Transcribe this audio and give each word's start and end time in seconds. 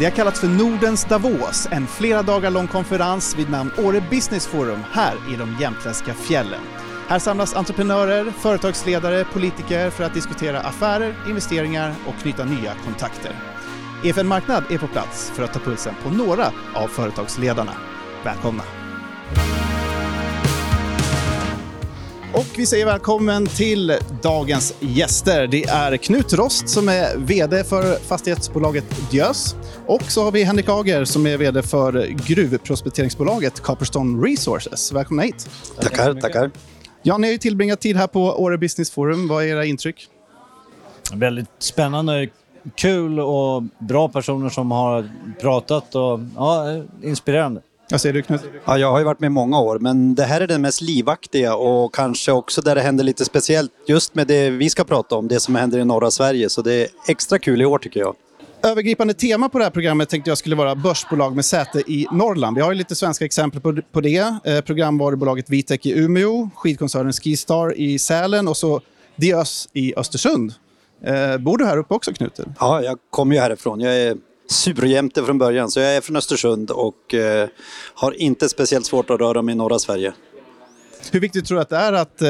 Det 0.00 0.06
har 0.06 0.10
kallats 0.10 0.40
för 0.40 0.48
Nordens 0.48 1.04
Davos, 1.04 1.68
en 1.70 1.86
flera 1.86 2.22
dagar 2.22 2.50
lång 2.50 2.66
konferens 2.66 3.36
vid 3.38 3.50
namn 3.50 3.70
Åre 3.78 4.02
Business 4.10 4.46
Forum 4.46 4.80
här 4.92 5.14
i 5.32 5.36
de 5.36 5.56
jämtländska 5.60 6.14
fjällen. 6.14 6.60
Här 7.08 7.18
samlas 7.18 7.54
entreprenörer, 7.54 8.30
företagsledare, 8.30 9.24
politiker 9.24 9.90
för 9.90 10.04
att 10.04 10.14
diskutera 10.14 10.60
affärer, 10.60 11.14
investeringar 11.28 11.94
och 12.06 12.22
knyta 12.22 12.44
nya 12.44 12.74
kontakter. 12.84 13.32
EFN 14.04 14.26
Marknad 14.26 14.64
är 14.70 14.78
på 14.78 14.86
plats 14.86 15.30
för 15.30 15.42
att 15.42 15.52
ta 15.52 15.58
pulsen 15.58 15.94
på 16.02 16.10
några 16.10 16.52
av 16.74 16.88
företagsledarna. 16.88 17.72
Välkomna! 18.24 18.79
Och 22.34 22.46
vi 22.56 22.66
säger 22.66 22.86
välkommen 22.86 23.46
till 23.46 23.98
dagens 24.22 24.74
gäster. 24.80 25.46
Det 25.46 25.64
är 25.64 25.96
Knut 25.96 26.32
Rost 26.32 26.68
som 26.68 26.88
är 26.88 27.16
VD 27.16 27.64
för 27.64 27.98
fastighetsbolaget 27.98 29.10
Diös. 29.10 29.56
Och 29.86 30.02
så 30.02 30.24
har 30.24 30.32
vi 30.32 30.44
Henrik 30.44 30.68
Ager 30.68 31.04
som 31.04 31.26
är 31.26 31.36
VD 31.36 31.62
för 31.62 32.06
gruvprospekteringsbolaget 32.26 33.60
Copperstone 33.60 34.26
Resources. 34.26 34.92
Välkomna 34.92 35.22
hit. 35.22 35.50
Tackar, 35.80 36.14
tackar. 36.14 36.50
Ja, 37.02 37.18
ni 37.18 37.26
har 37.26 37.32
ju 37.32 37.38
tillbringat 37.38 37.80
tid 37.80 37.96
här 37.96 38.06
på 38.06 38.42
Åre 38.42 38.58
Business 38.58 38.90
Forum. 38.90 39.28
Vad 39.28 39.44
är 39.44 39.46
era 39.46 39.64
intryck? 39.64 40.08
Väldigt 41.14 41.48
spännande, 41.58 42.28
kul 42.74 43.20
och 43.20 43.62
bra 43.78 44.08
personer 44.08 44.48
som 44.48 44.70
har 44.70 45.10
pratat 45.40 45.94
och 45.94 46.20
ja, 46.36 46.82
inspirerande. 47.02 47.60
Vad 47.90 48.00
säger 48.00 48.12
du 48.12 48.22
Knut? 48.22 48.40
Ja, 48.64 48.78
jag 48.78 48.90
har 48.90 48.98
ju 48.98 49.04
varit 49.04 49.20
med 49.20 49.32
många 49.32 49.60
år, 49.60 49.78
men 49.78 50.14
det 50.14 50.24
här 50.24 50.40
är 50.40 50.46
den 50.46 50.62
mest 50.62 50.80
livaktiga 50.80 51.54
och 51.54 51.94
kanske 51.94 52.32
också 52.32 52.62
där 52.62 52.74
det 52.74 52.80
händer 52.80 53.04
lite 53.04 53.24
speciellt 53.24 53.72
just 53.86 54.14
med 54.14 54.26
det 54.26 54.50
vi 54.50 54.70
ska 54.70 54.84
prata 54.84 55.16
om, 55.16 55.28
det 55.28 55.40
som 55.40 55.54
händer 55.54 55.78
i 55.78 55.84
norra 55.84 56.10
Sverige. 56.10 56.48
Så 56.48 56.62
det 56.62 56.74
är 56.74 56.88
extra 57.08 57.38
kul 57.38 57.62
i 57.62 57.64
år 57.64 57.78
tycker 57.78 58.00
jag. 58.00 58.14
Övergripande 58.62 59.14
tema 59.14 59.48
på 59.48 59.58
det 59.58 59.64
här 59.64 59.70
programmet 59.70 60.08
tänkte 60.08 60.30
jag 60.30 60.38
skulle 60.38 60.56
vara 60.56 60.74
börsbolag 60.74 61.36
med 61.36 61.44
säte 61.44 61.78
i 61.78 62.06
Norrland. 62.12 62.56
Vi 62.56 62.62
har 62.62 62.72
ju 62.72 62.78
lite 62.78 62.94
svenska 62.94 63.24
exempel 63.24 63.60
på, 63.60 63.80
på 63.92 64.00
det. 64.00 64.34
Eh, 64.44 64.60
programvarubolaget 64.60 65.50
Vitec 65.50 65.86
i 65.86 65.98
Umeå, 65.98 66.50
skidkoncernen 66.54 67.12
Skistar 67.12 67.78
i 67.78 67.98
Sälen 67.98 68.48
och 68.48 68.56
så 68.56 68.80
Diös 69.16 69.68
i 69.72 69.94
Östersund. 69.96 70.52
Eh, 71.04 71.38
bor 71.38 71.58
du 71.58 71.66
här 71.66 71.76
uppe 71.76 71.94
också 71.94 72.12
Knut? 72.12 72.40
Ja, 72.60 72.82
jag 72.82 72.98
kommer 73.10 73.34
ju 73.34 73.40
härifrån. 73.40 73.80
Jag 73.80 73.96
är 73.96 74.16
surjämte 74.50 75.24
från 75.24 75.38
början, 75.38 75.70
så 75.70 75.80
jag 75.80 75.96
är 75.96 76.00
från 76.00 76.16
Östersund 76.16 76.70
och 76.70 77.14
eh, 77.14 77.48
har 77.94 78.12
inte 78.12 78.48
speciellt 78.48 78.86
svårt 78.86 79.10
att 79.10 79.20
röra 79.20 79.42
mig 79.42 79.52
i 79.52 79.56
norra 79.56 79.78
Sverige. 79.78 80.12
Hur 81.12 81.20
viktigt 81.20 81.44
tror 81.44 81.56
du 81.56 81.62
att 81.62 81.68
det 81.68 81.76
är 81.76 81.92
att, 81.92 82.22
eh, 82.22 82.28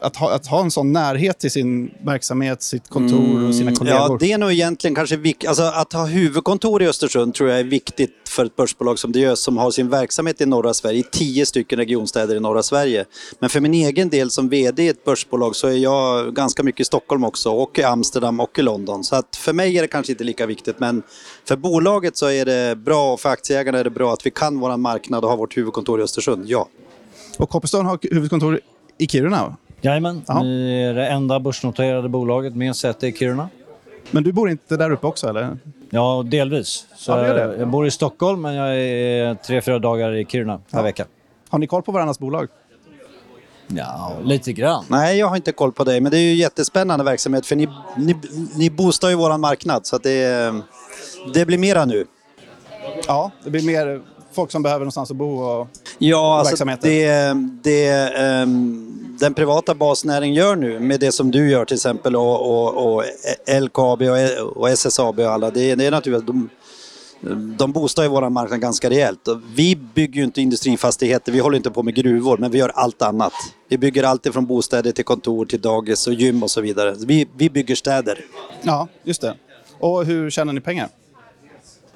att, 0.00 0.16
ha, 0.16 0.34
att 0.34 0.46
ha 0.46 0.60
en 0.60 0.70
sån 0.70 0.92
närhet 0.92 1.38
till 1.38 1.50
sin 1.50 1.90
verksamhet, 2.04 2.62
sitt 2.62 2.88
kontor 2.88 3.48
och 3.48 3.54
sina 3.54 3.70
Mm, 3.70 3.74
kollegor? 3.74 3.98
Ja, 4.00 4.16
det 4.20 4.32
är 4.32 4.38
nog 4.38 4.52
egentligen 4.52 4.94
kanske 4.94 5.16
viktigt. 5.16 5.48
Alltså, 5.48 5.62
att 5.62 5.92
ha 5.92 6.06
huvudkontor 6.06 6.82
i 6.82 6.86
Östersund 6.86 7.34
tror 7.34 7.50
jag 7.50 7.60
är 7.60 7.64
viktigt 7.64 8.10
för 8.28 8.44
ett 8.44 8.56
börsbolag 8.56 8.98
som 8.98 9.12
det 9.12 9.38
som 9.38 9.56
har 9.56 9.70
sin 9.70 9.90
verksamhet 9.90 10.40
i 10.40 10.46
norra 10.46 10.74
Sverige, 10.74 10.98
i 10.98 11.04
tio 11.12 11.46
stycken 11.46 11.78
regionstäder 11.78 12.36
i 12.36 12.40
norra 12.40 12.62
Sverige. 12.62 13.04
Men 13.38 13.50
för 13.50 13.60
min 13.60 13.74
egen 13.74 14.08
del 14.08 14.30
som 14.30 14.48
VD 14.48 14.82
i 14.82 14.88
ett 14.88 15.04
börsbolag 15.04 15.56
så 15.56 15.66
är 15.66 15.76
jag 15.76 16.34
ganska 16.34 16.62
mycket 16.62 16.80
i 16.80 16.84
Stockholm 16.84 17.24
också 17.24 17.50
och 17.50 17.78
i 17.78 17.82
Amsterdam 17.82 18.40
och 18.40 18.58
i 18.58 18.62
London. 18.62 19.04
Så 19.04 19.16
att 19.16 19.36
för 19.36 19.52
mig 19.52 19.78
är 19.78 19.82
det 19.82 19.88
kanske 19.88 20.12
inte 20.12 20.24
lika 20.24 20.46
viktigt 20.46 20.80
men 20.80 21.02
för 21.48 21.56
bolaget 21.56 22.16
så 22.16 22.26
är 22.26 22.44
det 22.44 22.76
bra 22.76 23.12
och 23.12 23.20
för 23.20 23.28
aktieägarna 23.28 23.78
är 23.78 23.84
det 23.84 23.90
bra 23.90 24.12
att 24.12 24.26
vi 24.26 24.30
kan 24.30 24.60
vår 24.60 24.76
marknad 24.76 25.24
och 25.24 25.30
har 25.30 25.36
vårt 25.36 25.56
huvudkontor 25.56 26.00
i 26.00 26.02
Östersund, 26.02 26.44
ja. 26.46 26.68
Och 27.38 27.50
Copperstone 27.50 27.88
har 27.88 27.98
huvudkontor 28.14 28.60
i 28.98 29.06
Kiruna. 29.06 29.56
Jajamän, 29.80 30.22
Ja. 30.26 30.42
ni 30.42 30.82
är 30.82 30.94
det 30.94 31.06
enda 31.08 31.40
börsnoterade 31.40 32.08
bolaget 32.08 32.56
med 32.56 32.76
säte 32.76 33.06
i 33.06 33.12
Kiruna. 33.12 33.48
Men 34.10 34.22
du 34.22 34.32
bor 34.32 34.50
inte 34.50 34.76
där 34.76 34.90
uppe 34.90 35.06
också 35.06 35.28
eller? 35.28 35.56
Ja, 35.90 36.22
delvis. 36.26 36.86
Så 36.96 37.12
Ja, 37.12 37.16
det 37.16 37.32
det. 37.46 37.56
Jag 37.58 37.68
bor 37.68 37.86
i 37.86 37.90
Stockholm 37.90 38.42
men 38.42 38.54
jag 38.54 38.76
är 38.80 39.34
tre, 39.34 39.60
fyra 39.60 39.78
dagar 39.78 40.14
i 40.16 40.24
Kiruna 40.24 40.60
per 40.70 40.82
vecka. 40.82 41.04
Har 41.48 41.58
ni 41.58 41.66
koll 41.66 41.82
på 41.82 41.92
varandras 41.92 42.18
bolag? 42.18 42.48
Ja, 43.66 44.12
lite 44.24 44.52
grann. 44.52 44.84
Nej, 44.88 45.18
jag 45.18 45.26
har 45.26 45.36
inte 45.36 45.52
koll 45.52 45.72
på 45.72 45.84
det, 45.84 46.00
men 46.00 46.10
det 46.12 46.18
är 46.18 46.22
ju 46.22 46.34
jättespännande 46.34 47.04
verksamhet 47.04 47.46
för 47.46 47.56
ni, 47.56 47.68
ni, 47.96 48.16
ni 48.56 48.70
boostar 48.70 49.08
ju 49.08 49.14
våran 49.14 49.40
marknad 49.40 49.86
så 49.86 49.96
att 49.96 50.02
det, 50.02 50.52
det 51.34 51.46
blir 51.46 51.58
mera 51.58 51.84
nu. 51.84 52.04
Ja, 53.06 53.30
det 53.44 53.50
blir 53.50 53.66
mer 53.66 54.02
folk 54.34 54.50
som 54.50 54.62
behöver 54.62 54.80
någonstans 54.80 55.10
att 55.10 55.16
bo 55.16 55.38
och... 55.38 55.68
Ja, 55.98 56.38
alltså 56.38 56.50
verksamheter. 56.50 56.88
det, 56.88 57.34
det 57.62 57.88
ehm, 58.16 58.94
den 59.20 59.34
privata 59.34 59.74
basnäringen 59.74 60.34
gör 60.34 60.56
nu 60.56 60.80
med 60.80 61.00
det 61.00 61.12
som 61.12 61.30
du 61.30 61.50
gör 61.50 61.64
till 61.64 61.74
exempel 61.74 62.16
och, 62.16 62.50
och, 62.50 62.94
och 62.94 63.04
LKAB 63.60 64.02
och, 64.02 64.56
och 64.56 64.70
SSAB 64.70 65.18
och 65.18 65.26
alla, 65.26 65.50
det, 65.50 65.74
det 65.74 65.86
är 65.86 65.90
naturligt 65.90 66.26
de, 66.26 66.48
de 67.58 67.72
boostar 67.72 68.02
ju 68.02 68.08
våran 68.08 68.32
marknad 68.32 68.60
ganska 68.60 68.90
rejält. 68.90 69.28
Vi 69.54 69.76
bygger 69.76 70.18
ju 70.18 70.24
inte 70.24 70.40
industrifastigheter, 70.40 71.32
vi 71.32 71.38
håller 71.38 71.56
inte 71.56 71.70
på 71.70 71.82
med 71.82 71.94
gruvor, 71.94 72.38
men 72.38 72.50
vi 72.50 72.58
gör 72.58 72.68
allt 72.74 73.02
annat. 73.02 73.32
Vi 73.68 73.78
bygger 73.78 74.02
allt 74.02 74.26
ifrån 74.26 74.46
bostäder 74.46 74.92
till 74.92 75.04
kontor, 75.04 75.46
till 75.46 75.60
dagis 75.60 76.06
och 76.06 76.14
gym 76.14 76.42
och 76.42 76.50
så 76.50 76.60
vidare. 76.60 76.94
Vi, 76.98 77.28
vi 77.36 77.50
bygger 77.50 77.74
städer. 77.74 78.24
Ja, 78.62 78.88
just 79.04 79.20
det. 79.20 79.34
Och 79.78 80.04
hur 80.04 80.30
tjänar 80.30 80.52
ni 80.52 80.60
pengar? 80.60 80.88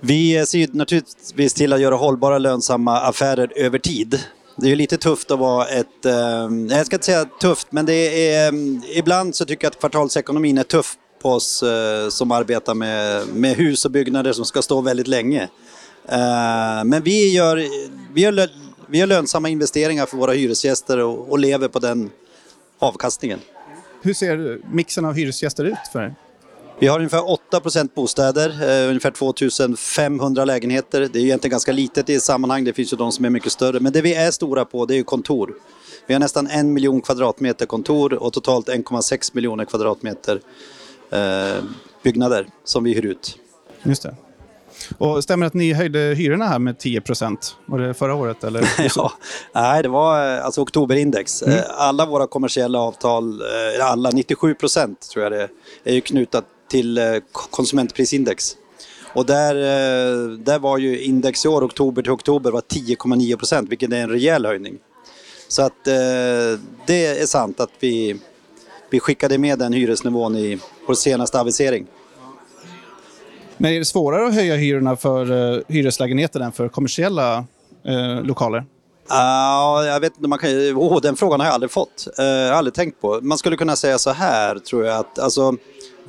Vi 0.00 0.46
ser 0.46 0.58
ju 0.58 0.66
naturligtvis 0.72 1.54
till 1.54 1.72
att 1.72 1.80
göra 1.80 1.94
hållbara 1.94 2.38
lönsamma 2.38 3.00
affärer 3.00 3.52
över 3.56 3.78
tid. 3.78 4.20
Det 4.56 4.66
är 4.66 4.70
ju 4.70 4.76
lite 4.76 4.96
tufft 4.96 5.30
att 5.30 5.38
vara 5.38 5.66
ett, 5.66 6.06
ehm, 6.06 6.68
jag 6.68 6.86
ska 6.86 6.96
inte 6.96 7.06
säga 7.06 7.24
tufft, 7.24 7.66
men 7.70 7.86
det 7.86 8.32
är, 8.32 8.48
ehm, 8.48 8.82
ibland 8.94 9.36
så 9.36 9.44
tycker 9.44 9.64
jag 9.64 9.70
att 9.70 9.80
kvartalsekonomin 9.80 10.58
är 10.58 10.62
tuff 10.62 10.96
på 11.22 11.30
oss 11.30 11.62
eh, 11.62 12.08
som 12.08 12.32
arbetar 12.32 12.74
med, 12.74 13.26
med 13.28 13.56
hus 13.56 13.84
och 13.84 13.90
byggnader 13.90 14.32
som 14.32 14.44
ska 14.44 14.62
stå 14.62 14.80
väldigt 14.80 15.06
länge. 15.06 15.42
Eh, 16.08 16.84
men 16.84 17.02
vi 17.02 17.34
gör, 17.34 17.56
vi, 18.14 18.20
gör, 18.20 18.48
vi 18.88 18.98
gör 18.98 19.06
lönsamma 19.06 19.48
investeringar 19.48 20.06
för 20.06 20.16
våra 20.16 20.32
hyresgäster 20.32 20.98
och, 20.98 21.30
och 21.30 21.38
lever 21.38 21.68
på 21.68 21.78
den 21.78 22.10
avkastningen. 22.78 23.38
Hur 24.02 24.14
ser 24.14 24.60
mixen 24.74 25.04
av 25.04 25.14
hyresgäster 25.14 25.64
ut 25.64 25.74
för 25.92 26.02
er? 26.02 26.14
Vi 26.80 26.86
har 26.86 26.98
ungefär 26.98 27.30
8 27.30 27.60
bostäder, 27.94 28.48
eh, 28.48 28.88
ungefär 28.88 29.10
2500 29.10 30.44
lägenheter. 30.44 31.08
Det 31.12 31.18
är 31.18 31.22
egentligen 31.22 31.50
ganska 31.50 31.72
litet 31.72 32.10
i 32.10 32.20
sammanhang, 32.20 32.64
det 32.64 32.72
finns 32.72 32.92
ju 32.92 32.96
de 32.96 33.12
som 33.12 33.24
är 33.24 33.30
mycket 33.30 33.52
större. 33.52 33.80
Men 33.80 33.92
det 33.92 34.02
vi 34.02 34.14
är 34.14 34.30
stora 34.30 34.64
på 34.64 34.86
det 34.86 34.98
är 34.98 35.02
kontor. 35.02 35.54
Vi 36.06 36.14
har 36.14 36.20
nästan 36.20 36.46
en 36.46 36.72
miljon 36.72 37.00
kvadratmeter 37.00 37.66
kontor 37.66 38.14
och 38.14 38.32
totalt 38.32 38.68
1,6 38.68 39.30
miljoner 39.34 39.64
kvadratmeter 39.64 40.40
eh, 41.10 41.64
byggnader 42.02 42.46
som 42.64 42.84
vi 42.84 42.94
hyr 42.94 43.06
ut. 43.06 43.38
Just 43.82 44.02
det. 44.02 44.16
Och 44.98 45.24
stämmer 45.24 45.44
det 45.44 45.46
att 45.46 45.54
ni 45.54 45.72
höjde 45.72 45.98
hyrorna 45.98 46.46
här 46.46 46.58
med 46.58 46.78
10 46.78 47.02
Var 47.66 47.78
det 47.78 47.94
förra 47.94 48.14
året? 48.14 48.44
Eller? 48.44 48.68
Ja, 48.96 49.12
nej, 49.52 49.82
det 49.82 49.88
var 49.88 50.36
eh, 50.36 50.44
alltså 50.44 50.60
oktoberindex. 50.60 51.42
Eh, 51.42 51.64
Alla 51.68 52.06
våra 52.06 52.26
kommersiella 52.26 52.78
avtal, 52.78 53.40
eh, 53.40 53.86
alla 53.86 54.10
97 54.10 54.54
procent 54.54 55.08
tror 55.10 55.22
jag 55.22 55.32
det 55.32 55.42
är, 55.42 55.48
är 55.84 55.94
ju 55.94 56.00
knutat 56.00 56.44
till 56.68 56.98
eh, 56.98 57.04
konsumentprisindex. 57.32 58.56
Och 59.12 59.26
där, 59.26 59.54
eh, 59.54 60.30
där 60.30 60.58
var 60.58 60.78
ju 60.78 61.02
index 61.02 61.44
i 61.44 61.48
år, 61.48 61.64
oktober 61.64 62.02
till 62.02 62.12
oktober, 62.12 62.50
var 62.50 62.60
10,9 62.60 63.36
procent, 63.36 63.70
vilket 63.70 63.92
är 63.92 63.96
en 63.96 64.10
rejäl 64.10 64.46
höjning. 64.46 64.78
Så 65.48 65.62
att 65.62 65.86
eh, 65.86 66.60
det 66.86 67.06
är 67.06 67.26
sant 67.26 67.60
att 67.60 67.70
vi, 67.80 68.20
vi 68.90 69.00
skickade 69.00 69.38
med 69.38 69.58
den 69.58 69.72
hyresnivån 69.72 70.36
i 70.36 70.58
vår 70.86 70.94
senaste 70.94 71.40
avisering. 71.40 71.86
Men 73.56 73.72
är 73.72 73.78
det 73.78 73.84
svårare 73.84 74.26
att 74.26 74.34
höja 74.34 74.56
hyrorna 74.56 74.96
för 74.96 75.32
uh, 75.32 75.60
hyreslägenheter 75.68 76.40
än 76.40 76.52
för 76.52 76.68
kommersiella 76.68 77.44
eh, 77.84 78.22
lokaler? 78.22 78.64
Ja, 79.08 79.84
jag 79.84 80.00
vet 80.00 80.16
inte, 80.16 80.28
man 80.28 80.38
kan, 80.38 80.50
oh, 80.50 81.00
den 81.00 81.16
frågan 81.16 81.40
har 81.40 81.46
jag 81.46 81.54
aldrig 81.54 81.70
fått. 81.70 82.08
Har 82.16 82.24
aldrig 82.52 82.74
tänkt 82.74 83.00
på. 83.00 83.20
Man 83.22 83.38
skulle 83.38 83.56
kunna 83.56 83.76
säga 83.76 83.98
så 83.98 84.10
här, 84.10 84.58
tror 84.58 84.84
jag, 84.84 84.96
att 84.96 85.18
alltså, 85.18 85.56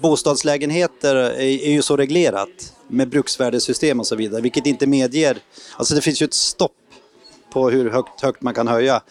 bostadslägenheter 0.01 1.15
är, 1.15 1.71
ju 1.71 1.81
så 1.81 1.97
reglerat 1.97 2.73
med 2.87 3.09
bruksvärdessystem 3.09 3.99
och 3.99 4.07
så 4.07 4.15
vidare, 4.15 4.41
vilket 4.41 4.65
inte 4.65 4.87
medger... 4.87 5.37
Alltså 5.77 5.95
det 5.95 6.01
finns 6.01 6.21
ju 6.21 6.25
ett 6.25 6.33
stopp 6.33 6.71
på 7.53 7.69
hur 7.69 7.89
högt, 7.89 8.21
högt 8.21 8.41
man 8.41 8.53
kan 8.53 8.67
höja. 8.67 9.01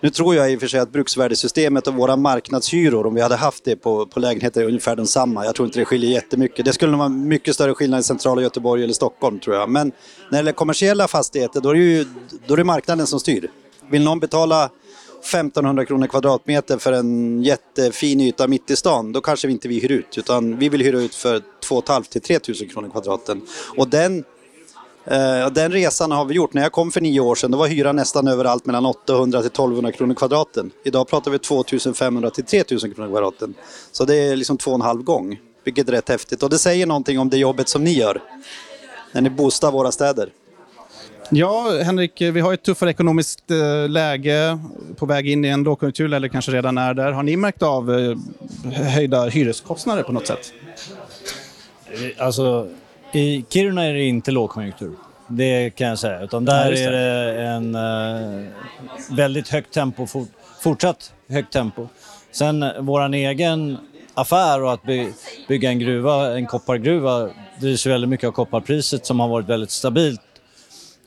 Nu 0.00 0.10
tror 0.10 0.34
jag 0.34 0.52
i 0.52 0.56
och 0.56 0.60
för 0.60 0.66
sig 0.66 0.80
att 0.80 0.92
bruksvärdessystemet 0.92 1.86
och 1.86 1.94
våra 1.94 2.16
marknadshyror, 2.16 3.06
om 3.06 3.14
vi 3.14 3.20
hade 3.20 3.36
haft 3.36 3.64
det 3.64 3.76
på, 3.76 4.06
på 4.06 4.20
lägenheter, 4.20 4.60
är 4.60 4.66
ungefär 4.66 4.96
densamma. 4.96 5.44
Jag 5.44 5.54
tror 5.54 5.66
inte 5.66 5.78
det 5.78 5.84
skiljer 5.84 6.10
jättemycket. 6.10 6.64
Det 6.64 6.72
skulle 6.72 6.90
nog 6.90 6.98
vara 6.98 7.08
mycket 7.08 7.54
större 7.54 7.74
skillnad 7.74 8.00
i 8.00 8.02
centrala 8.02 8.42
Göteborg 8.42 8.84
eller 8.84 8.94
Stockholm, 8.94 9.38
tror 9.38 9.56
jag. 9.56 9.68
Men 9.68 9.88
när 9.88 10.30
det 10.30 10.36
gäller 10.36 10.52
kommersiella 10.52 11.08
fastigheter, 11.08 11.60
då 11.60 11.70
är 11.70 11.74
det 11.74 11.80
ju 11.80 12.06
då 12.46 12.54
är 12.54 12.56
det 12.56 12.64
marknaden 12.64 13.06
som 13.06 13.20
styr. 13.20 13.50
Vill 13.90 14.04
någon 14.04 14.20
betala 14.20 14.70
1500 15.34 15.84
kronor 15.84 16.06
kvadratmeter 16.06 16.78
för 16.78 16.92
en 16.92 17.42
jättefin 17.42 18.20
yta 18.20 18.48
mitt 18.48 18.70
i 18.70 18.76
stan, 18.76 19.12
då 19.12 19.20
kanske 19.20 19.46
vi 19.46 19.52
inte 19.52 19.68
vi 19.68 19.80
hyr 19.80 19.92
ut. 19.92 20.18
Utan 20.18 20.58
vi 20.58 20.68
vill 20.68 20.80
hyra 20.80 21.00
ut 21.00 21.14
för 21.14 21.42
2 21.62 21.82
500 21.86 22.08
till 22.10 22.20
3000 22.22 22.68
kronor 22.68 22.88
kvadraten. 22.90 23.40
Och 23.76 23.88
den 23.88 24.24
Eh, 25.10 25.50
den 25.50 25.72
resan 25.72 26.10
har 26.10 26.24
vi 26.24 26.34
gjort. 26.34 26.54
När 26.54 26.62
jag 26.62 26.72
kom 26.72 26.90
för 26.90 27.00
nio 27.00 27.20
år 27.20 27.34
sedan 27.34 27.50
då 27.50 27.58
var 27.58 27.66
hyran 27.66 27.96
nästan 27.96 28.28
överallt 28.28 28.66
mellan 28.66 28.86
800 28.86 29.40
till 29.40 29.50
1200 29.50 29.92
kronor 29.92 30.14
kvadraten. 30.14 30.70
Idag 30.84 31.08
pratar 31.08 31.30
vi 31.30 31.38
2500 31.38 32.30
till 32.30 32.44
3000 32.44 32.94
kronor 32.94 33.08
kvadraten. 33.08 33.54
Så 33.92 34.04
det 34.04 34.14
är 34.16 34.36
liksom 34.36 34.58
två 34.58 34.70
och 34.70 34.74
en 34.74 34.80
halv 34.80 35.02
gång, 35.02 35.40
vilket 35.64 35.88
är 35.88 35.92
rätt 35.92 36.08
häftigt. 36.08 36.42
Och 36.42 36.50
det 36.50 36.58
säger 36.58 36.86
någonting 36.86 37.18
om 37.18 37.30
det 37.30 37.38
jobbet 37.38 37.68
som 37.68 37.84
ni 37.84 37.92
gör. 37.92 38.22
när 39.12 39.20
ni 39.20 39.30
boostar 39.30 39.72
våra 39.72 39.92
städer? 39.92 40.32
Ja, 41.30 41.80
Henrik, 41.82 42.20
vi 42.20 42.40
har 42.40 42.54
ett 42.54 42.62
tuffare 42.62 42.90
ekonomiskt 42.90 43.50
eh, 43.50 43.88
läge 43.88 44.58
på 44.96 45.06
väg 45.06 45.28
in 45.28 45.44
i 45.44 45.48
en 45.48 45.62
lågkonjunktur, 45.62 46.14
eller 46.14 46.28
kanske 46.28 46.52
redan 46.52 46.78
är 46.78 46.94
där. 46.94 47.12
Har 47.12 47.22
ni 47.22 47.36
märkt 47.36 47.62
av 47.62 47.98
eh, 47.98 48.16
höjda 48.72 49.24
hyreskostnader 49.24 50.02
på 50.02 50.12
något 50.12 50.26
sätt? 50.26 50.52
Alltså, 52.18 52.68
i 53.12 53.44
Kiruna 53.48 53.84
är 53.84 53.94
det 53.94 54.02
inte 54.02 54.30
lågkonjunktur. 54.30 54.92
Det 55.28 55.70
kan 55.70 55.88
jag 55.88 55.98
säga. 55.98 56.22
Utan 56.22 56.44
där 56.44 56.72
Ja, 56.72 56.78
är 56.78 56.92
det 56.92 57.42
en 57.42 57.76
väldigt 59.16 59.48
högt 59.48 59.74
tempo, 59.74 60.06
for, 60.06 60.26
fortsatt 60.60 61.12
högt 61.28 61.52
tempo. 61.52 61.88
Sen 62.32 62.64
våran 62.80 63.14
egen 63.14 63.78
affär 64.14 64.62
och 64.62 64.72
att 64.72 64.82
by, 64.82 65.12
bygga 65.48 65.70
en 65.70 65.78
gruva, 65.78 66.36
en 66.36 66.46
koppargruva, 66.46 67.28
drivs 67.60 67.86
väldigt 67.86 68.10
mycket 68.10 68.28
av 68.28 68.32
kopparpriset 68.32 69.06
som 69.06 69.20
har 69.20 69.28
varit 69.28 69.48
väldigt 69.48 69.70
stabilt. 69.70 70.20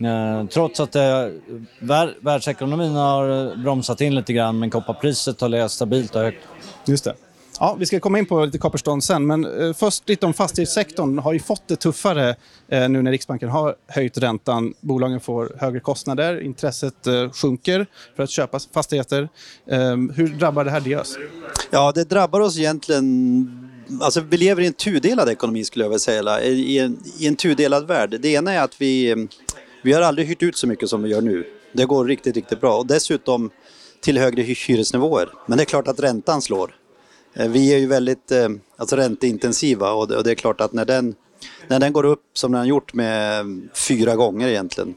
Uh, 0.06 0.48
trots 0.48 0.80
att 0.80 0.92
det, 0.92 1.34
vär, 1.80 2.18
världsekonomin 2.22 2.92
har 2.92 3.56
bromsat 3.56 4.02
in 4.02 4.16
lite 4.16 4.34
grann 4.34 4.60
men 4.60 4.70
kopparpriset 4.70 5.42
har 5.42 5.50
legat 5.50 5.72
stabilt 5.72 6.16
och 6.16 6.22
högt. 6.22 6.48
Just 6.86 7.04
det. 7.04 7.14
Ja, 7.62 7.76
vi 7.80 7.86
ska 7.86 8.00
komma 8.00 8.20
in 8.20 8.26
på 8.26 8.46
lite 8.46 8.58
Copperstone 8.58 9.02
sen, 9.02 9.28
men 9.28 9.62
eh, 9.62 9.74
först 9.74 10.10
lite 10.10 10.26
om 10.26 10.34
fastighetssektorn. 10.34 11.20
har 11.20 11.34
ju 11.34 11.40
fått 11.40 11.68
det 11.68 11.76
tuffare 11.76 12.36
eh, 12.68 12.90
nu 12.90 13.02
när 13.02 13.12
Riksbanken 13.12 13.50
har 13.50 13.76
höjt 13.88 14.18
räntan. 14.18 14.74
Bolagen 14.80 15.20
får 15.20 15.52
högre 15.60 15.80
kostnader, 15.80 16.42
intresset 16.42 17.08
eh, 17.08 17.30
sjunker 17.32 17.86
för 18.16 18.24
att 18.24 18.30
köpa 18.30 18.60
fastigheter. 18.74 19.30
Ehm, 19.68 20.10
hur 20.16 20.28
drabbar 20.28 20.66
det 20.66 20.72
här 20.72 20.82
Diös? 20.82 21.18
Ja, 21.72 21.92
det 21.96 22.04
drabbar 22.04 22.40
oss 22.40 22.58
egentligen 22.58 23.68
Alltså, 24.02 24.22
vi 24.22 24.38
lever 24.38 24.62
i 24.62 24.68
en 24.68 24.74
tudelad 24.74 25.30
ekonomi 25.30 25.64
skulle 25.64 25.86
jag 25.86 25.90
vilja 25.90 26.00
säga, 26.00 26.42
i 26.42 26.80
en, 26.80 27.00
i 27.20 27.28
en 27.28 27.36
tudelad 27.36 27.88
värld. 27.88 28.16
Det 28.20 28.30
ena 28.30 28.54
är 28.54 28.62
att 28.62 28.82
vi, 28.82 29.28
vi 29.82 29.94
har 29.94 30.02
aldrig 30.02 30.28
hyrt 30.28 30.44
ut 30.44 30.58
så 30.58 30.68
mycket 30.68 30.90
som 30.90 31.04
vi 31.04 31.10
gör 31.10 31.22
nu. 31.22 31.46
Det 31.74 31.86
går 31.86 32.06
riktigt, 32.06 32.36
riktigt 32.36 32.62
bra 32.62 32.78
och 32.78 32.88
dessutom 32.88 33.50
till 34.02 34.18
högre 34.18 34.42
hyresnivåer. 34.42 35.30
Men 35.46 35.58
det 35.58 35.64
är 35.64 35.66
klart 35.66 35.88
att 35.88 36.00
räntan 36.00 36.42
slår. 36.42 36.76
Eh, 37.34 37.50
vi 37.50 37.74
är 37.74 37.78
ju 37.78 37.88
väldigt 37.88 38.32
eh, 38.32 38.50
alltså 38.78 38.96
ränteintensiva 38.96 39.92
och 39.92 40.24
det 40.24 40.32
är 40.32 40.36
klart 40.36 40.62
att 40.62 40.74
när 40.74 40.86
den, 40.86 41.16
när 41.68 41.80
den 41.80 41.94
går 41.94 42.06
upp 42.06 42.24
som 42.34 42.52
den 42.52 42.60
har 42.60 42.66
gjort 42.66 42.94
med 42.94 43.46
fyra 43.74 44.16
gånger 44.16 44.48
egentligen 44.48 44.96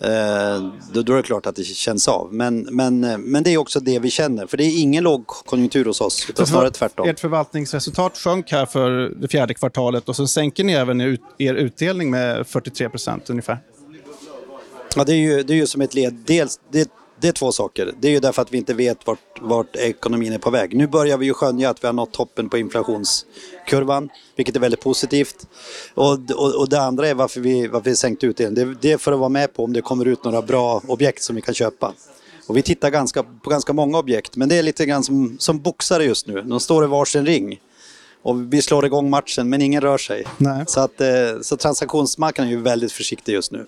eh, 0.00 0.72
då, 0.92 1.02
då 1.02 1.12
är 1.12 1.16
det 1.16 1.22
klart 1.22 1.46
att 1.46 1.56
det 1.56 1.64
känns 1.64 2.08
av. 2.08 2.34
Men, 2.34 2.68
men, 2.70 3.00
men 3.00 3.42
det 3.42 3.50
är 3.50 3.58
också 3.58 3.80
det 3.80 3.98
vi 3.98 4.10
känner, 4.10 4.46
för 4.46 4.56
det 4.56 4.64
är 4.64 4.80
ingen 4.80 5.04
lågkonjunktur 5.04 5.84
hos 5.84 6.00
oss, 6.00 6.26
utan 6.30 6.46
snarare 6.46 6.70
tvärtom. 6.70 7.08
Ert 7.08 7.20
förvaltningsresultat 7.20 8.18
sjönk 8.18 8.52
här 8.52 8.66
för 8.66 8.90
det 8.90 9.28
fjärde 9.28 9.54
kvartalet 9.54 10.08
och 10.08 10.16
så 10.16 10.26
sänker 10.26 10.64
ni 10.64 10.72
även 10.72 11.00
er 11.38 11.54
utdelning 11.54 12.10
med 12.10 12.46
43 12.46 12.88
procent 12.88 13.30
ungefär. 13.30 13.58
Ja, 14.96 15.04
det 15.04 15.12
är 15.12 15.16
ju, 15.16 15.42
det 15.42 15.52
är 15.52 15.56
ju 15.56 15.66
som 15.66 15.80
ett 15.80 15.94
led. 15.94 16.14
Dels, 16.26 16.60
det, 16.70 16.90
det 17.20 17.28
är 17.28 17.32
två 17.32 17.52
saker. 17.52 17.94
Det 18.00 18.08
är 18.08 18.12
ju 18.12 18.20
därför 18.20 18.42
att 18.42 18.52
vi 18.52 18.58
inte 18.58 18.74
vet 18.74 19.06
vart, 19.06 19.40
vart 19.40 19.76
ekonomin 19.76 20.32
är 20.32 20.38
på 20.38 20.50
väg. 20.50 20.76
Nu 20.76 20.86
börjar 20.86 21.18
vi 21.18 21.26
ju 21.26 21.34
skönja 21.34 21.70
att 21.70 21.84
vi 21.84 21.86
har 21.86 21.92
nått 21.92 22.12
toppen 22.12 22.48
på 22.48 22.58
inflationskurvan, 22.58 24.08
vilket 24.36 24.56
är 24.56 24.60
väldigt 24.60 24.80
positivt. 24.80 25.46
Och, 25.94 26.12
och, 26.30 26.54
och 26.54 26.68
det 26.68 26.80
andra 26.80 27.08
är 27.08 27.14
varför 27.14 27.40
vi, 27.40 27.66
varför 27.66 27.90
vi 27.90 27.96
sänkt 27.96 28.24
utdelningen. 28.24 28.68
Det, 28.68 28.78
det 28.80 28.92
är 28.92 28.98
för 28.98 29.12
att 29.12 29.18
vara 29.18 29.28
med 29.28 29.54
på 29.54 29.64
om 29.64 29.72
det 29.72 29.82
kommer 29.82 30.04
ut 30.04 30.24
några 30.24 30.42
bra 30.42 30.82
objekt 30.86 31.22
som 31.22 31.36
vi 31.36 31.42
kan 31.42 31.54
köpa. 31.54 31.94
Och 32.46 32.56
vi 32.56 32.62
tittar 32.62 32.90
ganska, 32.90 33.22
på 33.22 33.50
ganska 33.50 33.72
många 33.72 33.98
objekt, 33.98 34.36
men 34.36 34.48
det 34.48 34.56
är 34.56 34.62
lite 34.62 34.86
grann 34.86 35.04
som, 35.04 35.36
som 35.38 35.58
boxare 35.58 36.04
just 36.04 36.26
nu. 36.26 36.42
De 36.42 36.60
står 36.60 36.84
i 36.84 36.86
varsin 36.86 37.26
ring. 37.26 37.60
Och 38.22 38.52
vi 38.52 38.62
slår 38.62 38.86
igång 38.86 39.10
matchen, 39.10 39.48
men 39.48 39.62
ingen 39.62 39.80
rör 39.80 39.98
sig. 39.98 40.24
Nej. 40.36 40.64
Så, 40.66 40.80
att, 40.80 41.00
eh, 41.00 41.08
så 41.42 41.56
transaktionsmarknaden 41.56 42.52
är 42.52 42.56
ju 42.56 42.62
väldigt 42.62 42.92
försiktig 42.92 43.32
just 43.32 43.52
nu. 43.52 43.66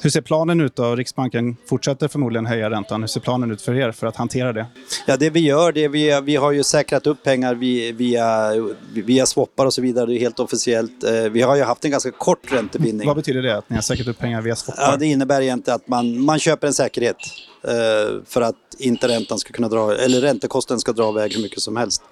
Hur 0.00 0.10
ser 0.10 0.20
planen 0.20 0.60
ut 0.60 0.76
då? 0.76 0.96
Riksbanken 0.96 1.56
fortsätter 1.66 2.08
förmodligen 2.08 2.46
höja 2.46 2.70
räntan. 2.70 3.02
Hur 3.02 3.06
ser 3.08 3.20
planen 3.20 3.50
ut 3.50 3.62
för 3.62 3.74
er 3.74 3.92
för 3.92 4.06
att 4.06 4.16
hantera 4.16 4.52
det? 4.52 4.66
Ja, 5.06 5.16
det 5.16 5.30
vi 5.30 5.40
gör, 5.40 5.72
det 5.72 5.88
vi, 5.88 6.20
vi 6.24 6.36
har 6.36 6.52
ju 6.52 6.62
säkrat 6.62 7.06
upp 7.06 7.22
pengar 7.22 7.54
via, 7.54 8.52
via, 8.92 9.26
swappar 9.26 9.66
och 9.66 9.74
så 9.74 9.82
vidare, 9.82 10.06
det 10.06 10.16
är 10.16 10.20
helt 10.20 10.40
officiellt. 10.40 11.04
Eh, 11.04 11.12
vi 11.12 11.42
har 11.42 11.56
ju 11.56 11.62
haft 11.62 11.84
en 11.84 11.90
ganska 11.90 12.10
kort 12.10 12.52
räntebindning. 12.52 13.06
Vad 13.06 13.16
betyder 13.16 13.42
det, 13.42 13.56
att 13.56 13.70
ni 13.70 13.76
har 13.76 13.82
säkrat 13.82 14.08
upp 14.08 14.18
pengar 14.18 14.42
via 14.42 14.56
swappar? 14.56 14.82
Ja, 14.82 14.96
det 14.96 15.06
innebär 15.06 15.40
egentligen 15.40 15.74
att 15.74 15.88
man, 15.88 16.24
man 16.24 16.38
köper 16.38 16.66
en 16.66 16.74
säkerhet 16.74 17.16
eh, 17.62 18.22
för 18.26 18.40
att 18.40 18.56
inte 18.78 19.08
räntan 19.08 19.38
ska 19.38 19.52
kunna 19.52 19.68
dra, 19.68 19.96
eller 19.96 20.20
räntekostnaden 20.20 20.80
ska 20.80 20.92
dra 20.92 21.10
iväg 21.10 21.34
hur 21.34 21.42
mycket 21.42 21.60
som 21.60 21.76
helst. 21.76 22.02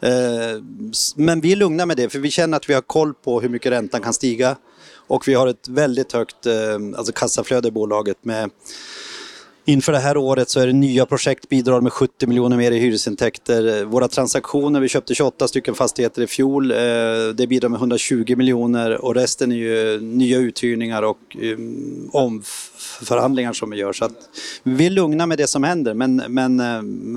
Eh, 0.00 0.10
men 1.16 1.40
vi 1.40 1.52
är 1.52 1.56
lugna 1.56 1.86
med 1.86 1.96
det, 1.96 2.08
för 2.08 2.18
vi 2.18 2.30
känner 2.30 2.56
att 2.56 2.68
vi 2.70 2.74
har 2.74 2.80
koll 2.80 3.14
på 3.14 3.40
hur 3.40 3.48
mycket 3.48 3.72
räntan 3.72 4.00
kan 4.00 4.12
stiga. 4.12 4.56
Och 5.06 5.28
vi 5.28 5.34
har 5.34 5.46
ett 5.46 5.68
väldigt 5.68 6.12
högt 6.12 6.46
eh, 6.46 6.54
alltså 6.96 7.12
kassaflöde 7.12 7.68
i 7.68 7.70
bolaget 7.70 8.24
med 8.24 8.50
Inför 9.64 9.92
det 9.92 9.98
här 9.98 10.16
året 10.16 10.50
så 10.50 10.60
är 10.60 10.66
det 10.66 10.72
nya 10.72 11.06
projekt 11.06 11.48
bidrar 11.48 11.80
med 11.80 11.92
70 11.92 12.26
miljoner 12.26 12.56
mer 12.56 12.72
i 12.72 12.78
hyresintäkter. 12.78 13.84
Våra 13.84 14.08
transaktioner, 14.08 14.80
vi 14.80 14.88
köpte 14.88 15.14
28 15.14 15.48
stycken 15.48 15.74
fastigheter 15.74 16.22
i 16.22 16.26
fjol, 16.26 16.70
eh, 16.70 16.76
det 17.34 17.46
bidrar 17.48 17.68
med 17.68 17.78
120 17.78 18.36
miljoner 18.36 19.04
och 19.04 19.14
resten 19.14 19.52
är 19.52 19.56
ju 19.56 19.94
eh, 19.94 20.00
nya 20.00 20.38
uthyrningar 20.38 21.02
och 21.02 21.36
eh, 21.40 21.58
omförhandlingar 22.12 23.52
som 23.52 23.70
vi 23.70 23.76
gör. 23.76 23.92
Så 23.92 24.04
att 24.04 24.12
vi 24.62 24.86
är 24.86 24.90
lugna 24.90 25.26
med 25.26 25.38
det 25.38 25.46
som 25.46 25.64
händer 25.64 25.94
men, 25.94 26.16
men, 26.16 26.56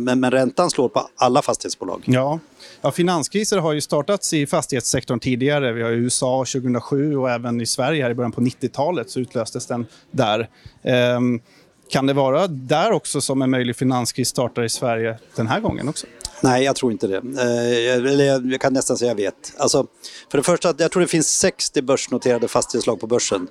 men, 0.03 0.19
men 0.19 0.31
räntan 0.31 0.69
slår 0.69 0.89
på 0.89 1.09
alla 1.15 1.41
fastighetsbolag. 1.41 2.03
Ja. 2.05 2.39
Ja, 2.81 2.91
finanskriser 2.91 3.57
har 3.57 3.73
ju 3.73 3.81
startats 3.81 4.33
i 4.33 4.47
fastighetssektorn 4.47 5.19
tidigare. 5.19 5.73
Vi 5.73 5.81
har 5.81 5.91
i 5.91 5.95
USA 5.95 6.45
2007 6.45 7.17
och 7.17 7.29
även 7.29 7.61
i 7.61 7.65
Sverige 7.65 8.03
här 8.03 8.09
i 8.09 8.13
början 8.13 8.31
på 8.31 8.41
90-talet 8.41 9.09
så 9.09 9.19
utlöstes 9.19 9.67
den 9.67 9.85
där. 10.11 10.49
Ehm, 10.83 11.41
kan 11.89 12.05
det 12.05 12.13
vara 12.13 12.47
där 12.47 12.91
också 12.91 13.21
som 13.21 13.41
en 13.41 13.49
möjlig 13.49 13.75
finanskris 13.75 14.29
startar 14.29 14.63
i 14.63 14.69
Sverige 14.69 15.19
den 15.35 15.47
här 15.47 15.59
gången 15.59 15.89
också? 15.89 16.07
Nej, 16.41 16.63
jag 16.63 16.75
tror 16.75 16.91
inte 16.91 17.07
det. 17.07 17.17
Eh, 17.17 17.95
eller 17.95 18.51
jag 18.51 18.61
kan 18.61 18.73
nästan 18.73 18.97
säga 18.97 19.11
jag 19.11 19.15
vet. 19.15 19.53
Alltså, 19.57 19.87
för 20.31 20.37
det 20.37 20.43
första, 20.43 20.73
jag 20.77 20.91
tror 20.91 21.01
det 21.01 21.07
finns 21.07 21.37
60 21.37 21.81
börsnoterade 21.81 22.47
fastighetslag 22.47 22.99
på 22.99 23.07
börsen. 23.07 23.47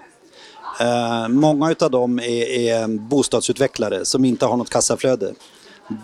Eh, 0.80 1.28
många 1.28 1.74
av 1.80 1.90
dem 1.90 2.18
är, 2.18 2.46
är 2.48 2.88
bostadsutvecklare 2.88 4.04
som 4.04 4.24
inte 4.24 4.46
har 4.46 4.56
något 4.56 4.70
kassaflöde. 4.70 5.34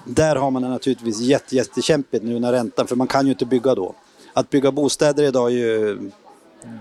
Där 0.05 0.37
har 0.37 0.50
man 0.50 0.62
det 0.62 0.69
naturligtvis 0.69 1.21
jätte, 1.21 1.56
jättekämpigt 1.56 2.25
nu 2.25 2.38
när 2.38 2.53
räntan, 2.53 2.87
för 2.87 2.97
man 2.97 3.06
kan 3.06 3.26
ju 3.26 3.33
inte 3.33 3.47
bygga 3.47 3.75
då. 3.75 3.94
Att 4.33 4.50
bygga 4.50 4.73
bostäder 4.73 5.23
idag 5.23 5.50
är 5.50 5.56
ju, 5.56 5.99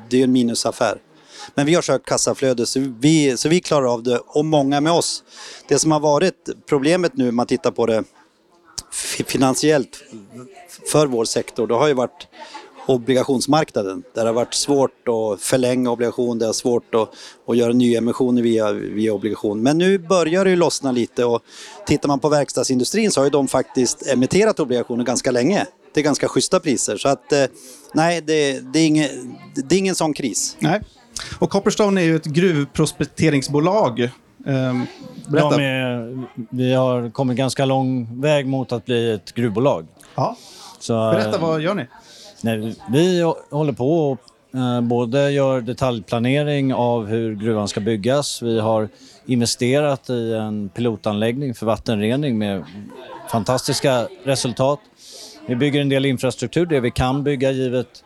det 0.10 0.20
är 0.20 0.24
en 0.24 0.32
minusaffär. 0.32 0.98
Men 1.56 1.66
vi 1.66 1.76
har 1.76 1.82
sökt 1.82 2.06
kassaflöde 2.06 2.66
så 2.66 2.94
vi, 3.00 3.38
så 3.38 3.50
vi 3.50 3.60
klarar 3.60 3.94
av 3.94 4.04
det 4.04 4.18
och 4.18 4.46
många 4.46 4.82
med 4.82 4.94
oss. 4.94 5.24
Det 5.68 5.80
som 5.80 5.92
har 5.92 6.00
varit 6.00 6.50
problemet 6.66 7.18
nu 7.18 7.30
om 7.30 7.36
man 7.36 7.46
tittar 7.46 7.72
på 7.72 7.86
det 7.86 8.04
finansiellt 9.26 10.04
för 10.92 11.08
vår 11.08 11.26
sektor, 11.26 11.68
det 11.68 11.74
har 11.74 11.88
ju 11.88 11.94
varit 11.94 12.28
obligationsmarknaden. 12.90 14.04
Där 14.14 14.22
det 14.22 14.30
har 14.30 14.34
varit 14.34 14.54
svårt 14.54 15.08
att 15.08 15.42
förlänga 15.42 15.92
obligation, 15.92 16.40
det 16.40 16.46
är 16.46 16.54
svårt 16.54 16.96
att, 16.96 17.10
att 17.48 17.58
göra 17.58 17.74
nyemissioner 17.74 18.42
via, 18.42 18.72
via 18.72 19.14
obligation. 19.14 19.64
Men 19.64 19.78
nu 19.78 19.98
börjar 19.98 20.44
det 20.44 20.50
ju 20.50 20.56
lossna 20.56 20.92
lite 20.92 21.26
och 21.26 21.42
tittar 21.86 22.08
man 22.08 22.20
på 22.20 22.30
verkstadsindustrin 22.30 23.12
så 23.12 23.20
har 23.20 23.26
ju 23.26 23.30
de 23.30 23.48
faktiskt 23.48 24.08
emitterat 24.08 24.60
obligationer 24.60 25.04
ganska 25.04 25.32
länge. 25.32 25.66
till 25.94 26.04
ganska 26.04 26.28
schyssta 26.28 26.60
priser 26.60 26.98
så 26.98 27.10
att 27.10 27.32
eh, 27.32 27.46
nej, 27.94 28.22
det, 28.22 28.60
det, 28.74 28.80
är 28.80 28.86
ingen, 28.86 29.38
det 29.56 29.76
är 29.76 29.80
ingen 29.80 29.96
sån 29.96 30.14
kris. 30.14 30.58
Nej. 30.60 30.82
Och 31.40 31.50
Copperstone 31.50 32.02
är 32.02 32.06
ju 32.06 32.16
ett 32.16 32.26
gruvprospekteringsbolag. 32.26 34.10
Ehm, 34.46 34.86
berätta. 35.28 35.58
De 35.58 35.64
är, 35.64 36.28
vi 36.50 36.74
har 36.74 37.10
kommit 37.10 37.38
ganska 37.38 37.66
lång 37.66 38.22
väg 38.22 38.48
mot 38.48 38.72
att 38.72 38.86
bli 38.86 39.12
ett 39.12 39.34
gruvbolag. 39.34 39.88
Ja. 40.16 40.36
Så, 40.80 40.94
Berätta, 40.94 41.38
vad 41.38 41.62
gör 41.62 41.76
ni? 41.76 41.88
Nej, 42.42 42.76
vi 42.90 43.22
håller 43.52 43.74
på 43.74 44.12
och 44.12 44.20
eh, 44.60 44.82
både 44.82 45.32
gör 45.32 45.62
detaljplanering 45.62 46.74
av 46.74 47.08
hur 47.08 47.36
gruvan 47.36 47.68
ska 47.68 47.80
byggas. 47.80 48.42
Vi 48.42 48.60
har 48.60 48.90
investerat 49.26 50.10
i 50.10 50.34
en 50.34 50.70
pilotanläggning 50.70 51.56
för 51.56 51.66
vattenrening 51.66 52.38
med 52.38 52.64
fantastiska 53.32 54.08
resultat. 54.24 54.80
Vi 55.48 55.56
bygger 55.56 55.82
en 55.82 55.90
del 55.90 56.06
infrastruktur, 56.06 56.66
det 56.66 56.80
vi 56.80 56.92
kan 56.92 57.24
bygga 57.24 57.52
givet 57.52 58.04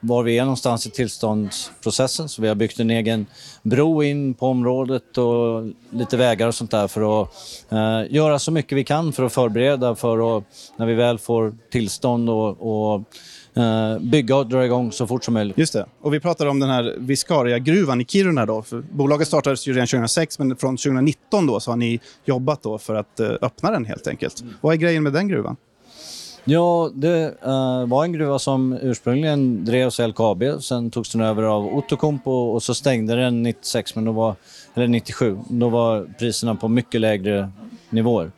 var 0.00 0.22
vi 0.22 0.38
är 0.38 0.42
någonstans 0.42 0.86
i 0.86 0.90
tillståndsprocessen. 0.90 2.28
Så 2.28 2.42
vi 2.42 2.48
har 2.48 2.54
byggt 2.54 2.80
en 2.80 2.90
egen 2.90 3.26
bro 3.62 4.02
in 4.02 4.34
på 4.34 4.46
området 4.46 5.18
och 5.18 5.64
lite 5.90 6.16
vägar 6.16 6.48
och 6.48 6.54
sånt 6.54 6.70
där 6.70 6.88
för 6.88 7.22
att 7.22 7.28
eh, 7.70 8.14
göra 8.14 8.38
så 8.38 8.52
mycket 8.52 8.78
vi 8.78 8.84
kan 8.84 9.12
för 9.12 9.22
att 9.22 9.32
förbereda 9.32 9.94
för 9.94 10.38
att 10.38 10.44
när 10.76 10.86
vi 10.86 10.94
väl 10.94 11.18
får 11.18 11.54
tillstånd 11.70 12.30
och, 12.30 12.94
och 12.94 13.04
eh, 13.62 13.98
bygga 13.98 14.36
och 14.36 14.46
dra 14.46 14.64
igång 14.64 14.92
så 14.92 15.06
fort 15.06 15.24
som 15.24 15.34
möjligt. 15.34 15.58
Just 15.58 15.72
det. 15.72 15.86
Och 16.00 16.14
vi 16.14 16.20
pratar 16.20 16.46
om 16.46 16.60
den 16.60 16.70
här 16.70 16.94
Viscaria-gruvan 16.98 18.00
i 18.00 18.04
Kiruna. 18.04 18.46
Då. 18.46 18.62
För 18.62 18.84
bolaget 18.90 19.28
startades 19.28 19.68
ju 19.68 19.72
redan 19.72 19.86
2006, 19.86 20.38
men 20.38 20.56
från 20.56 20.76
2019 20.76 21.46
då 21.46 21.60
så 21.60 21.70
har 21.70 21.76
ni 21.76 22.00
jobbat 22.24 22.62
då 22.62 22.78
för 22.78 22.94
att 22.94 23.20
eh, 23.20 23.30
öppna 23.42 23.70
den 23.70 23.84
helt 23.84 24.06
enkelt. 24.06 24.44
Vad 24.60 24.72
är 24.72 24.76
grejen 24.76 25.02
med 25.02 25.12
den 25.12 25.28
gruvan? 25.28 25.56
Ja, 26.48 26.90
det 26.94 27.34
uh, 27.46 27.86
var 27.86 28.04
en 28.04 28.12
gruva 28.12 28.38
som 28.38 28.78
ursprungligen 28.82 29.64
drevs 29.64 30.00
av 30.00 30.08
LKAB. 30.08 30.62
Sen 30.62 30.90
togs 30.90 31.12
den 31.12 31.20
över 31.20 31.42
av 31.42 31.66
Outokumpu 31.66 32.30
och, 32.30 32.54
och 32.54 32.62
så 32.62 32.74
stängde 32.74 33.14
den 33.14 33.42
96, 33.42 33.94
men 33.94 34.04
då 34.04 34.12
var, 34.12 34.34
eller 34.74 34.88
97. 34.88 35.38
Då 35.48 35.68
var 35.68 36.06
priserna 36.18 36.54
på 36.54 36.68
mycket 36.68 37.00
lägre 37.00 37.50
nivåer. 37.90 38.30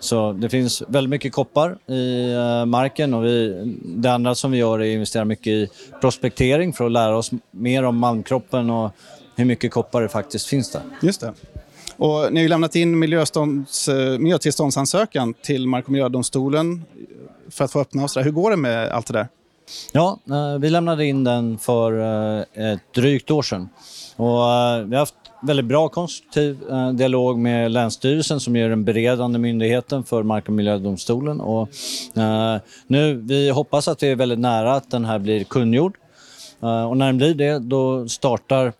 Så 0.00 0.32
det 0.32 0.48
finns 0.48 0.82
väldigt 0.88 1.10
mycket 1.10 1.32
koppar 1.32 1.78
i 1.86 2.34
uh, 2.34 2.64
marken 2.64 3.14
och 3.14 3.24
vi, 3.24 3.62
det 3.84 4.12
andra 4.12 4.34
som 4.34 4.50
vi 4.50 4.58
gör 4.58 4.78
är 4.78 4.90
att 4.90 4.94
investera 4.94 5.24
mycket 5.24 5.46
i 5.46 5.68
prospektering 6.00 6.72
för 6.72 6.86
att 6.86 6.92
lära 6.92 7.16
oss 7.16 7.30
mer 7.50 7.82
om 7.82 7.96
malmkroppen 7.96 8.70
och 8.70 8.90
hur 9.36 9.44
mycket 9.44 9.72
koppar 9.72 10.02
det 10.02 10.08
faktiskt 10.08 10.46
finns 10.46 10.70
där. 10.70 10.82
Just 11.02 11.20
det. 11.20 11.34
Och 11.96 12.32
ni 12.32 12.40
har 12.40 12.42
ju 12.42 12.48
lämnat 12.48 12.76
in 12.76 13.02
eh, 13.02 14.18
miljötillståndsansökan 14.18 15.34
till 15.42 15.66
Mark 15.66 15.84
och 15.84 15.90
miljödomstolen 15.90 16.84
för 17.50 17.64
att 17.64 17.72
få 17.72 17.80
öppna 17.80 18.02
och 18.02 18.10
sådär. 18.10 18.24
Hur 18.24 18.32
går 18.32 18.50
det 18.50 18.56
med 18.56 18.88
allt 18.88 19.06
det 19.06 19.12
där? 19.12 19.28
Ja, 19.92 20.18
eh, 20.30 20.58
vi 20.58 20.70
lämnade 20.70 21.06
in 21.06 21.24
den 21.24 21.58
för 21.58 21.92
eh, 22.00 22.72
ett 22.72 22.94
drygt 22.94 23.30
år 23.30 23.42
sedan. 23.42 23.68
Och 24.16 24.52
eh, 24.52 24.84
vi 24.84 24.94
har 24.94 24.98
haft 24.98 25.14
väldigt 25.42 25.66
bra 25.66 25.88
konstruktiv 25.88 26.58
dialog 26.94 27.38
med 27.38 27.70
Länsstyrelsen 27.70 28.40
som 28.40 28.56
är 28.56 28.68
den 28.68 28.84
beredande 28.84 29.38
myndigheten 29.38 30.04
för 30.04 30.22
Mark 30.22 30.48
och 30.48 30.52
miljödomstolen. 30.52 31.40
Och, 31.40 31.68
nu, 32.86 33.14
vi 33.14 33.50
hoppas 33.50 33.88
att 33.88 34.02
vi 34.02 34.10
är 34.10 34.16
väldigt 34.16 34.38
nära 34.38 34.74
att 34.74 34.90
den 34.90 35.04
här 35.04 35.18
blir 35.18 35.44
kungjord. 35.44 35.96
Och 36.88 36.96
när 36.96 37.06
den 37.06 37.16
blir 37.16 37.34
det, 37.34 37.58
då 37.58 38.08
startar 38.08 38.72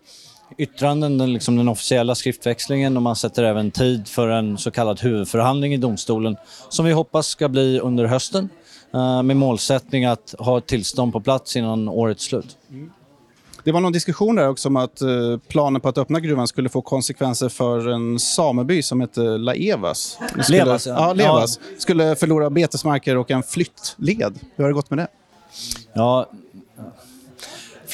yttranden, 0.57 1.17
den, 1.17 1.33
liksom 1.33 1.55
den 1.57 1.67
officiella 1.67 2.15
skriftväxlingen 2.15 2.97
och 2.97 3.03
man 3.03 3.15
sätter 3.15 3.43
även 3.43 3.71
tid 3.71 4.07
för 4.07 4.27
en 4.27 4.57
så 4.57 4.71
kallad 4.71 4.99
huvudförhandling 4.99 5.73
i 5.73 5.77
domstolen 5.77 6.37
som 6.69 6.85
vi 6.85 6.91
hoppas 6.91 7.27
ska 7.27 7.49
bli 7.49 7.79
under 7.79 8.05
hösten 8.05 8.49
eh, 8.93 9.23
med 9.23 9.37
målsättning 9.37 10.05
att 10.05 10.35
ha 10.39 10.57
ett 10.57 10.65
tillstånd 10.65 11.13
på 11.13 11.21
plats 11.21 11.55
innan 11.55 11.89
årets 11.89 12.23
slut. 12.23 12.57
Det 13.63 13.71
var 13.71 13.81
någon 13.81 13.93
diskussion 13.93 14.35
där 14.35 14.49
också 14.49 14.69
om 14.69 14.75
att 14.75 15.01
eh, 15.01 15.07
planen 15.47 15.81
på 15.81 15.89
att 15.89 15.97
öppna 15.97 16.19
gruvan 16.19 16.47
skulle 16.47 16.69
få 16.69 16.81
konsekvenser 16.81 17.49
för 17.49 17.87
en 17.87 18.19
sameby 18.19 18.81
som 18.81 19.01
heter 19.01 19.37
Laevas. 19.37 20.19
Skulle, 20.43 20.57
Levas, 20.57 20.87
ja. 20.87 20.93
ja, 20.93 21.13
Levas. 21.13 21.59
Ja. 21.61 21.79
Skulle 21.79 22.15
förlora 22.15 22.49
betesmarker 22.49 23.17
och 23.17 23.31
en 23.31 23.43
flyttled. 23.43 24.39
Hur 24.55 24.63
har 24.63 24.69
det 24.69 24.73
gått 24.73 24.89
med 24.89 24.99
det? 24.99 25.07
Ja, 25.93 26.29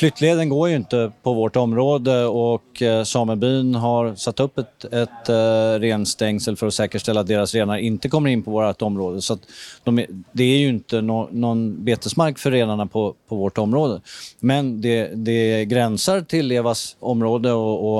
Flyttleden 0.01 0.49
går 0.49 0.69
ju 0.69 0.75
inte 0.75 1.11
på 1.23 1.33
vårt 1.33 1.55
område 1.55 2.25
och 2.25 2.81
eh, 2.81 3.03
samebyn 3.03 3.75
har 3.75 4.15
satt 4.15 4.39
upp 4.39 4.57
ett, 4.57 4.83
ett 4.93 5.29
eh, 5.29 5.79
renstängsel 5.79 6.57
för 6.57 6.67
att 6.67 6.73
säkerställa 6.73 7.21
att 7.21 7.27
deras 7.27 7.55
renar 7.55 7.77
inte 7.77 8.09
kommer 8.09 8.29
in 8.29 8.43
på 8.43 8.51
vårt 8.51 8.81
område. 8.81 9.21
Så 9.21 9.37
de, 9.83 10.05
det 10.31 10.43
är 10.43 10.57
ju 10.57 10.69
inte 10.69 11.01
no, 11.01 11.29
någon 11.31 11.85
betesmark 11.85 12.39
för 12.39 12.51
renarna 12.51 12.85
på, 12.85 13.15
på 13.29 13.35
vårt 13.35 13.57
område. 13.57 14.01
Men 14.39 14.81
det, 14.81 15.11
det 15.15 15.65
gränsar 15.65 16.21
till 16.21 16.51
Evas 16.51 16.95
område 16.99 17.51
och, 17.51 17.99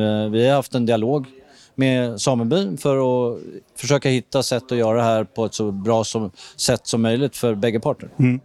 eh, 0.00 0.30
vi 0.30 0.48
har 0.48 0.54
haft 0.54 0.74
en 0.74 0.86
dialog 0.86 1.26
med 1.74 2.20
samebyn 2.20 2.78
för 2.78 2.96
att 2.96 3.38
försöka 3.76 4.08
hitta 4.08 4.42
sätt 4.42 4.72
att 4.72 4.78
göra 4.78 4.96
det 4.96 5.04
här 5.04 5.24
på 5.24 5.44
ett 5.44 5.54
så 5.54 5.70
bra 5.70 6.04
som, 6.04 6.30
sätt 6.56 6.86
som 6.86 7.02
möjligt 7.02 7.36
för 7.36 7.54
bägge 7.54 7.80
parter. 7.80 8.08
Mm. 8.18 8.40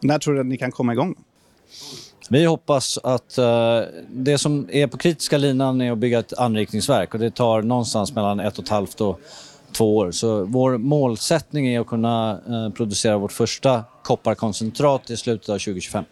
När 0.00 0.18
tror 0.18 0.34
du 0.34 0.40
att 0.40 0.46
ni 0.46 0.56
kan 0.56 0.72
komma 0.72 0.92
igång? 0.92 1.14
Vi 2.30 2.44
hoppas 2.44 2.98
att 2.98 3.38
uh, 3.38 3.80
det 4.08 4.38
som 4.38 4.68
är 4.72 4.86
på 4.86 4.98
kritiska 4.98 5.38
linan 5.38 5.80
är 5.80 5.92
att 5.92 5.98
bygga 5.98 6.18
ett 6.18 6.38
anrikningsverk 6.38 7.14
och 7.14 7.20
det 7.20 7.30
tar 7.30 7.62
någonstans 7.62 8.14
mellan 8.14 8.40
ett 8.40 8.58
och 8.58 8.64
ett 8.64 8.70
halvt 8.70 9.00
och 9.00 9.20
två 9.72 9.96
år. 9.96 10.10
Så 10.10 10.44
vår 10.44 10.78
målsättning 10.78 11.66
är 11.66 11.80
att 11.80 11.86
kunna 11.86 12.40
uh, 12.48 12.70
producera 12.70 13.18
vårt 13.18 13.32
första 13.32 13.84
kopparkoncentrat 14.02 15.10
i 15.10 15.16
slutet 15.16 15.48
av 15.48 15.58
2025. 15.58 16.04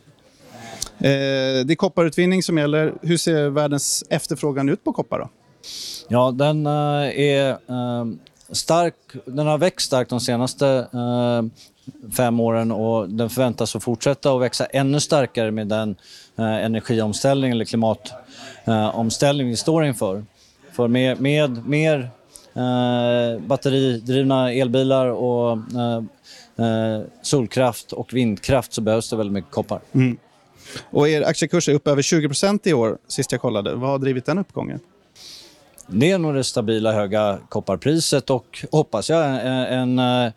Eh, 0.99 1.04
det 1.64 1.73
är 1.73 1.75
kopparutvinning 1.75 2.42
som 2.42 2.58
gäller. 2.58 2.94
Hur 3.02 3.16
ser 3.16 3.49
världens 3.49 4.04
efterfrågan 4.11 4.68
ut 4.68 4.85
på 4.85 4.92
koppar? 4.92 5.18
Då? 5.18 5.28
Ja, 6.08 6.30
den 6.30 6.66
uh, 6.66 7.20
är 7.20 7.56
stark. 8.50 8.95
Den 9.25 9.47
har 9.47 9.59
växt 9.59 9.87
starkt 9.87 10.11
de 10.11 10.21
senaste 10.21 10.88
eh, 10.93 11.43
fem 12.17 12.41
åren 12.41 12.73
och 12.73 13.09
den 13.09 13.31
förväntas 13.31 13.76
att 13.76 13.83
fortsätta 13.83 14.35
att 14.35 14.41
växa 14.41 14.65
ännu 14.65 15.00
starkare 15.00 15.50
med 15.50 15.67
den 15.67 15.97
eh, 16.38 16.45
energiomställning 16.45 17.50
eller 17.50 17.65
klimatomställning 17.65 19.47
eh, 19.47 19.50
vi 19.50 19.57
står 19.57 19.85
inför. 19.85 20.25
För 20.73 20.88
med, 20.88 21.21
med 21.21 21.69
mer 21.69 22.11
eh, 22.55 23.41
batteridrivna 23.41 24.53
elbilar 24.53 25.07
och 25.07 25.53
eh, 25.53 26.03
eh, 26.67 27.03
solkraft 27.23 27.93
och 27.93 28.15
vindkraft 28.15 28.73
så 28.73 28.81
behövs 28.81 29.11
det 29.11 29.17
väldigt 29.17 29.33
mycket 29.33 29.50
koppar. 29.50 29.81
Mm. 29.93 30.17
Och 30.91 31.09
er 31.09 31.23
aktiekurs 31.23 31.69
är 31.69 31.75
upp 31.75 31.88
över 31.88 32.03
20% 32.03 32.69
i 32.69 32.73
år, 32.73 32.99
sist 33.09 33.33
jag 33.33 33.41
kollade. 33.41 33.75
Vad 33.75 33.91
har 33.91 33.99
drivit 33.99 34.26
den 34.26 34.38
uppgången? 34.38 34.81
Det 35.88 36.11
är 36.11 36.19
nog 36.19 36.35
det 36.35 36.45
stabila 36.45 36.93
höga 36.93 37.38
kopparpriset 37.49 38.31
och 38.31 38.64
hoppas 38.73 39.11
jag 39.11 39.26
en, 39.31 39.97
en 39.97 39.99
eh, 39.99 40.33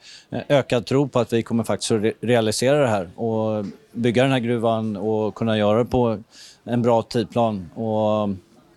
ökad 0.50 0.86
tro 0.86 1.08
på 1.08 1.20
att 1.20 1.34
vi 1.34 1.44
kommer 1.44 1.64
faktiskt 1.64 1.92
att 1.92 2.02
realisera 2.22 2.80
det 2.80 2.88
här 2.88 3.10
och 3.16 3.66
bygga 3.92 4.24
den 4.24 4.32
här 4.32 4.40
gruvan 4.40 4.98
och 4.98 5.36
kunna 5.36 5.58
göra 5.58 5.78
det 5.78 5.86
på 5.86 6.24
en 6.64 6.82
bra 6.82 7.02
tidplan. 7.02 7.70
Och, 7.76 8.30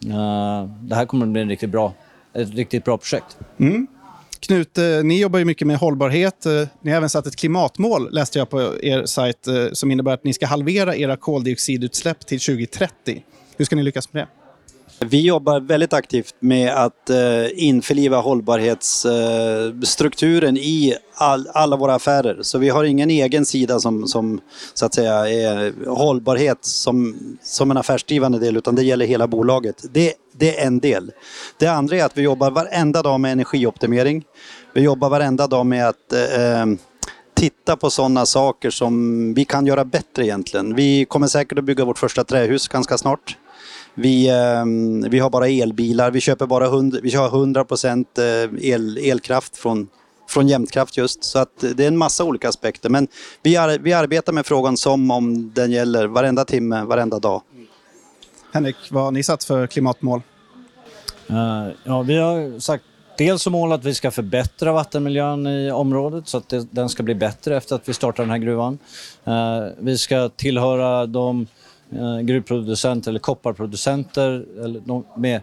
uh, 0.07 0.69
det 0.81 0.95
här 0.95 1.07
kommer 1.07 1.26
att 1.26 1.33
bli 1.33 1.43
en 1.43 1.49
riktigt 1.49 1.71
bra, 1.71 1.93
ett 2.35 2.55
riktigt 2.55 2.85
bra 2.85 2.99
projekt. 2.99 3.38
Mm. 3.59 3.87
Knut, 4.41 4.79
eh, 4.79 4.85
ni 4.85 5.21
jobbar 5.21 5.38
ju 5.38 5.45
mycket 5.45 5.67
med 5.67 5.76
hållbarhet. 5.76 6.47
Ni 6.81 6.91
har 6.91 6.97
även 6.97 7.11
satt 7.11 7.26
ett 7.26 7.37
klimatmål, 7.37 8.14
läste 8.14 8.38
jag 8.38 8.50
på 8.50 8.85
er 8.85 9.07
sajt, 9.07 9.49
som 9.73 9.91
innebär 9.91 10.12
att 10.12 10.25
ni 10.25 10.33
ska 10.33 10.47
halvera 10.47 10.97
era 10.97 11.17
koldioxidutsläpp 11.17 12.26
till 12.26 12.41
2030. 12.41 13.25
Hur 13.57 13.64
ska 13.64 13.76
ni 13.76 13.83
lyckas 13.83 14.12
med 14.12 14.23
det? 14.23 14.42
Vi 15.04 15.21
jobbar 15.21 15.61
väldigt 15.61 15.92
aktivt 15.92 16.35
med 16.40 16.73
att 16.73 17.11
eh, 17.11 17.47
införliva 17.54 18.21
hållbarhetsstrukturen 18.21 20.56
i 20.56 20.94
all, 21.14 21.49
alla 21.54 21.76
våra 21.76 21.94
affärer. 21.94 22.38
Så 22.42 22.59
vi 22.59 22.68
har 22.68 22.85
ingen 22.85 23.11
egen 23.11 23.47
sida 23.47 23.80
som, 23.80 24.09
som 24.09 24.40
så 24.75 24.87
att 24.87 24.94
säga 24.94 25.28
är 25.28 25.73
hållbarhet 25.88 26.59
som, 26.61 27.16
som 27.42 27.71
en 27.71 27.76
affärsdrivande 27.76 28.38
del 28.38 28.56
utan 28.56 28.75
det 28.75 28.82
gäller 28.82 29.06
hela 29.06 29.26
bolaget. 29.26 29.85
Det, 29.92 30.14
det 30.37 30.59
är 30.59 30.66
en 30.66 30.78
del. 30.78 31.12
Det 31.59 31.66
andra 31.66 31.97
är 31.97 32.04
att 32.04 32.18
vi 32.18 32.23
jobbar 32.23 32.50
varenda 32.50 33.02
dag 33.02 33.21
med 33.21 33.32
energioptimering. 33.32 34.25
Vi 34.75 34.80
jobbar 34.80 35.11
varenda 35.11 35.47
dag 35.47 35.66
med 35.66 35.88
att 35.88 36.12
eh, 36.12 36.66
titta 37.35 37.76
på 37.76 37.90
sådana 37.90 38.26
saker 38.26 38.71
som 38.71 39.35
vi 39.35 39.44
kan 39.44 39.66
göra 39.66 39.85
bättre 39.85 40.25
egentligen. 40.25 40.75
Vi 40.75 41.04
kommer 41.04 41.26
säkert 41.26 41.59
att 41.59 41.64
bygga 41.64 41.85
vårt 41.85 41.99
första 41.99 42.25
trähus 42.25 42.68
ganska 42.68 42.99
snart. 42.99 43.37
Vi, 43.95 44.29
ehm, 44.29 45.11
vi 45.11 45.19
har 45.19 45.31
bara 45.31 45.49
elbilar, 45.49 46.11
vi 46.11 46.21
köper 46.21 46.47
bara 46.47 46.67
100, 46.67 46.99
vi 47.03 47.15
har 47.15 47.29
100 47.29 47.65
eh, 48.19 48.71
el, 48.71 48.99
elkraft 48.99 49.57
från, 49.57 49.89
från 50.29 50.49
Jämtkraft 50.49 50.97
just. 50.97 51.25
Så 51.25 51.39
att 51.39 51.65
det 51.77 51.85
är 51.85 51.89
en 51.89 51.97
massa 51.97 52.25
olika 52.25 52.49
aspekter. 52.49 52.91
Men 52.91 53.09
vi, 53.43 53.57
ar, 53.57 53.79
vi 53.79 53.93
arbetar 53.93 54.33
med 54.33 54.47
frågan 54.47 54.77
som 54.77 55.11
om 55.11 55.53
den 55.55 55.71
gäller 55.71 56.07
varenda 56.07 56.45
timme, 56.45 56.85
varenda 56.85 57.19
dag. 57.19 57.43
Henrik, 58.53 58.77
vad 58.91 59.05
har 59.05 59.11
ni 59.11 59.23
satt 59.23 59.45
för 59.45 59.67
klimatmål? 59.67 60.23
Uh, 61.31 61.69
ja, 61.85 62.03
vi 62.03 62.17
har 62.17 62.61
sagt 62.61 62.85
dels 63.19 63.43
som 63.43 63.53
mål 63.53 63.73
att 63.73 63.85
vi 63.85 63.95
ska 63.95 64.11
förbättra 64.11 64.73
vattenmiljön 64.73 65.47
i 65.47 65.71
området 65.71 66.29
så 66.29 66.39
att 66.39 66.49
det, 66.49 66.67
den 66.71 66.89
ska 66.89 67.03
bli 67.03 67.15
bättre 67.15 67.57
efter 67.57 67.77
att 67.77 67.89
vi 67.89 67.95
startar 67.95 68.23
den 68.23 68.31
här 68.31 68.39
gruvan. 68.39 68.79
Uh, 69.29 69.73
vi 69.79 69.99
ska 69.99 70.29
tillhöra 70.29 71.07
de 71.07 71.47
eh, 71.95 72.19
gruvproducenter 72.21 73.11
eller 73.11 73.21
kopparproducenter 73.21 74.47
eller 74.65 74.81
de 74.81 75.05
med, 75.17 75.41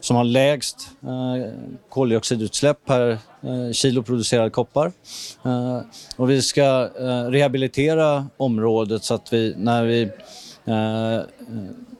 som 0.00 0.16
har 0.16 0.24
lägst 0.24 0.90
eh, 1.02 1.52
koldioxidutsläpp 1.88 2.84
per 2.84 3.10
eh, 3.10 3.72
kilo 3.72 4.02
producerad 4.02 4.52
koppar. 4.52 4.92
Eh, 5.44 5.80
och 6.16 6.30
vi 6.30 6.42
ska 6.42 6.90
eh, 7.00 7.30
rehabilitera 7.30 8.26
området 8.36 9.04
så 9.04 9.14
att 9.14 9.32
vi 9.32 9.54
när 9.56 9.84
vi 9.84 10.02
eh, 10.64 11.20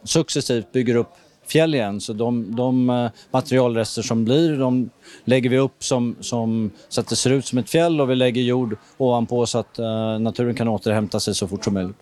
successivt 0.05 0.73
bygger 0.73 0.95
upp 0.95 1.11
fjäll 1.51 1.75
igen. 1.75 2.01
Så 2.01 2.13
de, 2.13 2.57
de 2.57 2.91
eh, 2.91 3.11
materialrester 3.31 4.03
som 4.03 4.25
blir, 4.25 4.59
de 4.59 4.91
lägger 5.25 5.51
vi 5.51 5.59
upp 5.59 5.85
som, 5.85 6.17
som, 6.21 6.71
så 6.89 7.01
att 7.01 7.09
det 7.09 7.17
ser 7.17 7.31
ut 7.31 7.47
som 7.47 7.59
ett 7.59 7.71
fjäll 7.71 8.01
och 8.01 8.11
vi 8.11 8.15
lägger 8.15 8.43
jord 8.43 8.77
ovanpå 8.97 9.47
så 9.47 9.59
att 9.59 9.79
uh, 9.79 10.19
naturen 10.19 10.55
kan 10.55 10.69
återhämta 10.69 11.21
sig 11.21 11.35
så 11.35 11.49
fort 11.49 11.65
som 11.65 11.75
möjligt. 11.75 11.97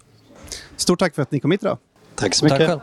Stort 0.77 0.99
tack 0.99 1.15
för 1.15 1.23
att 1.23 1.33
ni 1.33 1.41
kom 1.41 1.51
hit 1.51 1.63
idag. 1.63 1.79
Tack 2.19 2.35
så 2.35 2.45
mycket. 2.45 2.69
Tack 2.69 2.83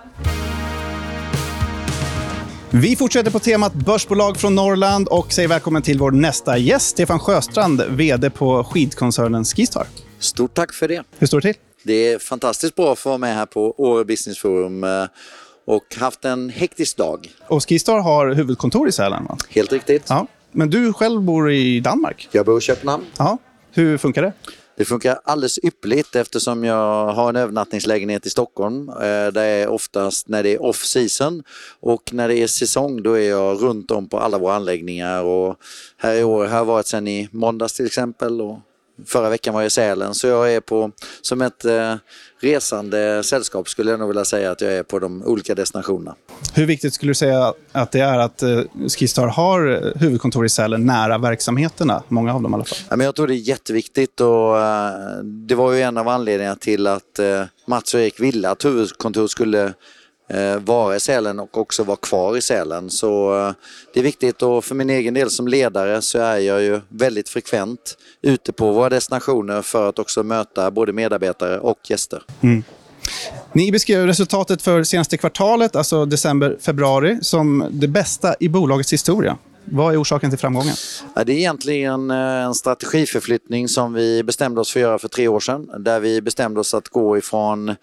vi 2.81 2.95
fortsätter 2.95 3.31
på 3.31 3.39
temat 3.39 3.73
börsbolag 3.73 4.37
från 4.37 4.55
Norrland 4.55 5.07
och 5.07 5.33
säger 5.33 5.49
välkommen 5.49 5.81
till 5.81 5.99
vår 5.99 6.11
nästa 6.11 6.57
gäst, 6.57 6.87
Stefan 6.87 7.19
Sjöstrand, 7.19 7.83
VD 7.89 8.29
på 8.29 8.63
skidkoncernen 8.63 9.45
Skistar. 9.45 9.87
Stort 10.19 10.53
tack 10.53 10.73
för 10.73 10.87
det. 10.87 11.03
Hur 11.17 11.27
står 11.27 11.41
det 11.41 11.53
till? 11.53 11.61
Det 11.83 11.93
är 12.13 12.19
fantastiskt 12.19 12.75
bra 12.75 12.91
att 12.91 12.99
få 12.99 13.09
vara 13.09 13.17
med 13.17 13.35
här 13.35 13.45
på 13.45 13.75
Åre 13.77 14.05
Business 14.05 14.39
Forum 14.39 14.83
eh, 14.83 15.05
och 15.67 15.95
haft 15.99 16.25
en 16.25 16.49
hektisk 16.49 16.97
dag. 16.97 17.29
Och 17.47 17.69
Skistar 17.69 17.99
har 17.99 18.33
huvudkontor 18.33 18.87
i 18.87 18.91
Sälen, 18.91 19.25
va? 19.25 19.37
Helt 19.49 19.71
riktigt. 19.71 20.03
Ja. 20.07 20.27
Men 20.51 20.69
du 20.69 20.93
själv 20.93 21.21
bor 21.21 21.51
i 21.51 21.79
Danmark? 21.79 22.29
Jag 22.31 22.45
bor 22.45 22.57
i 22.57 22.61
Köpenhamn. 22.61 23.05
Ja. 23.17 23.37
Hur 23.71 23.97
funkar 23.97 24.21
det? 24.21 24.33
Det 24.77 24.85
funkar 24.85 25.19
alldeles 25.23 25.59
ypperligt 25.63 26.15
eftersom 26.15 26.63
jag 26.63 27.07
har 27.07 27.29
en 27.29 27.35
övernattningslägenhet 27.35 28.25
i 28.25 28.29
Stockholm. 28.29 28.89
Eh, 28.89 29.27
det 29.27 29.41
är 29.41 29.67
oftast 29.67 30.27
när 30.27 30.43
det 30.43 30.49
är 30.49 30.61
off 30.61 30.85
season 30.85 31.43
och 31.79 32.13
när 32.13 32.27
det 32.27 32.37
är 32.37 32.47
säsong 32.47 33.03
då 33.03 33.13
är 33.13 33.29
jag 33.29 33.63
runt 33.63 33.91
om 33.91 34.09
på 34.09 34.19
alla 34.19 34.37
våra 34.37 34.55
anläggningar. 34.55 35.23
Och 35.23 35.55
här 35.97 36.15
i 36.15 36.23
år 36.23 36.45
har 36.45 36.57
jag 36.57 36.65
varit 36.65 36.87
sedan 36.87 37.07
i 37.07 37.29
måndags 37.31 37.73
till 37.73 37.85
exempel 37.85 38.41
och 38.41 38.59
Förra 39.05 39.29
veckan 39.29 39.53
var 39.53 39.61
jag 39.61 39.67
i 39.67 39.69
Sälen 39.69 40.13
så 40.13 40.27
jag 40.27 40.53
är 40.53 40.59
på, 40.59 40.91
som 41.21 41.41
ett 41.41 41.65
eh, 41.65 41.95
resande 42.41 43.23
sällskap 43.23 43.69
skulle 43.69 43.91
jag 43.91 43.99
nog 43.99 44.07
vilja 44.07 44.25
säga 44.25 44.51
att 44.51 44.61
jag 44.61 44.73
är 44.73 44.83
på 44.83 44.99
de 44.99 45.23
olika 45.23 45.55
destinationerna. 45.55 46.15
Hur 46.53 46.65
viktigt 46.65 46.93
skulle 46.93 47.09
du 47.09 47.15
säga 47.15 47.53
att 47.71 47.91
det 47.91 47.99
är 47.99 48.19
att 48.19 48.43
eh, 48.43 48.61
Skistar 48.87 49.27
har 49.27 49.93
huvudkontor 49.99 50.45
i 50.45 50.49
Sälen 50.49 50.85
nära 50.85 51.17
verksamheterna? 51.17 52.03
Många 52.07 52.33
av 52.33 52.41
dem 52.41 52.51
i 52.51 52.55
alla 52.55 52.65
fall. 52.65 52.77
Ja, 52.89 52.95
men 52.95 53.05
jag 53.05 53.15
tror 53.15 53.27
det 53.27 53.33
är 53.33 53.47
jätteviktigt 53.49 54.21
och 54.21 54.59
eh, 54.59 55.23
det 55.23 55.55
var 55.55 55.71
ju 55.73 55.81
en 55.81 55.97
av 55.97 56.07
anledningarna 56.07 56.55
till 56.55 56.87
att 56.87 57.19
eh, 57.19 57.43
Mats 57.67 57.93
och 57.93 57.99
Erik 57.99 58.19
ville 58.19 58.49
att 58.49 58.65
huvudkontor 58.65 59.27
skulle 59.27 59.63
eh, 59.63 59.71
Eh, 60.27 60.59
vara 60.59 60.95
i 60.95 60.99
Sälen 60.99 61.39
och 61.39 61.57
också 61.57 61.83
vara 61.83 61.97
kvar 61.97 62.37
i 62.37 62.41
Sälen. 62.41 62.89
Så 62.89 63.39
eh, 63.39 63.53
det 63.93 63.99
är 63.99 64.03
viktigt 64.03 64.41
och 64.41 64.65
för 64.65 64.75
min 64.75 64.89
egen 64.89 65.13
del 65.13 65.29
som 65.29 65.47
ledare 65.47 66.01
så 66.01 66.19
är 66.19 66.37
jag 66.37 66.61
ju 66.61 66.81
väldigt 66.89 67.29
frekvent 67.29 67.97
ute 68.21 68.53
på 68.53 68.71
våra 68.71 68.89
destinationer 68.89 69.61
för 69.61 69.89
att 69.89 69.99
också 69.99 70.23
möta 70.23 70.71
både 70.71 70.93
medarbetare 70.93 71.59
och 71.59 71.79
gäster. 71.89 72.23
Mm. 72.41 72.63
Ni 73.53 73.71
beskrev 73.71 74.07
resultatet 74.07 74.61
för 74.61 74.83
senaste 74.83 75.17
kvartalet, 75.17 75.75
alltså 75.75 76.05
december-februari, 76.05 77.17
som 77.21 77.67
det 77.71 77.87
bästa 77.87 78.35
i 78.39 78.49
bolagets 78.49 78.93
historia. 78.93 79.37
Vad 79.71 79.93
är 79.93 80.01
orsaken 80.01 80.29
till 80.29 80.39
framgången? 80.39 80.75
Det 81.15 81.21
är 81.21 81.29
egentligen 81.29 82.11
eh, 82.11 82.17
en 82.17 82.55
strategiförflyttning 82.55 83.67
som 83.67 83.93
vi 83.93 84.23
bestämde 84.23 84.61
oss 84.61 84.71
för 84.71 84.79
att 84.79 84.81
göra 84.81 84.99
för 84.99 85.07
tre 85.07 85.27
år 85.27 85.39
sedan. 85.39 85.69
Där 85.79 85.99
vi 85.99 86.21
bestämde 86.21 86.59
oss 86.59 86.73
att 86.73 86.89
gå 86.89 87.17
ifrån 87.17 87.69
eh, 87.69 87.75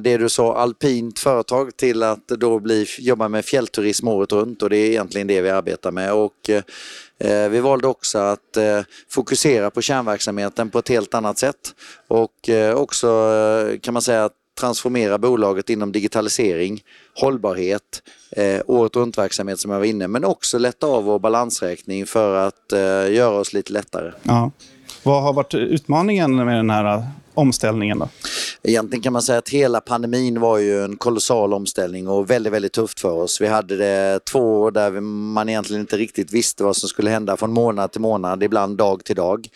det 0.00 0.16
du 0.18 0.28
sa 0.28 0.56
alpint 0.56 1.18
företag 1.18 1.76
till 1.76 2.02
att 2.02 2.28
då 2.28 2.58
bli, 2.58 2.86
jobba 2.98 3.28
med 3.28 3.44
fjällturism 3.44 4.08
året 4.08 4.32
runt 4.32 4.62
och 4.62 4.70
det 4.70 4.76
är 4.76 4.90
egentligen 4.90 5.26
det 5.26 5.40
vi 5.40 5.50
arbetar 5.50 5.90
med. 5.90 6.12
Och, 6.12 6.50
eh, 7.18 7.48
vi 7.48 7.60
valde 7.60 7.88
också 7.88 8.18
att 8.18 8.56
eh, 8.56 8.80
fokusera 9.08 9.70
på 9.70 9.82
kärnverksamheten 9.82 10.70
på 10.70 10.78
ett 10.78 10.88
helt 10.88 11.14
annat 11.14 11.38
sätt 11.38 11.74
och 12.08 12.50
också 12.74 13.30
kan 13.82 13.94
man 13.94 14.02
säga 14.02 14.24
att 14.24 14.32
transformera 14.60 15.18
bolaget 15.18 15.70
inom 15.70 15.92
digitalisering, 15.92 16.82
hållbarhet, 17.20 18.02
eh, 18.30 18.60
året 18.66 18.96
runt-verksamhet 18.96 19.58
som 19.60 19.70
jag 19.70 19.78
var 19.78 19.86
inne, 19.86 20.08
men 20.08 20.24
också 20.24 20.58
lätta 20.58 20.86
av 20.86 21.04
vår 21.04 21.18
balansräkning 21.18 22.06
för 22.06 22.46
att 22.46 22.72
eh, 22.72 22.78
göra 23.14 23.40
oss 23.40 23.52
lite 23.52 23.72
lättare. 23.72 24.12
Ja. 24.22 24.50
Vad 25.02 25.22
har 25.22 25.32
varit 25.32 25.54
utmaningen 25.54 26.36
med 26.36 26.56
den 26.56 26.70
här 26.70 27.04
omställningen 27.36 27.98
då? 27.98 28.08
Egentligen 28.62 29.02
kan 29.02 29.12
man 29.12 29.22
säga 29.22 29.38
att 29.38 29.48
hela 29.48 29.80
pandemin 29.80 30.40
var 30.40 30.58
ju 30.58 30.84
en 30.84 30.96
kolossal 30.96 31.54
omställning 31.54 32.08
och 32.08 32.30
väldigt, 32.30 32.52
väldigt 32.52 32.72
tufft 32.72 33.00
för 33.00 33.12
oss. 33.12 33.40
Vi 33.40 33.46
hade 33.46 33.76
det 33.76 34.24
två 34.24 34.60
år 34.60 34.70
där 34.70 35.00
man 35.00 35.48
egentligen 35.48 35.80
inte 35.80 35.96
riktigt 35.96 36.32
visste 36.32 36.64
vad 36.64 36.76
som 36.76 36.88
skulle 36.88 37.10
hända 37.10 37.36
från 37.36 37.52
månad 37.52 37.92
till 37.92 38.00
månad, 38.00 38.42
ibland 38.42 38.76
dag 38.76 39.04
till 39.04 39.16
dag. 39.16 39.48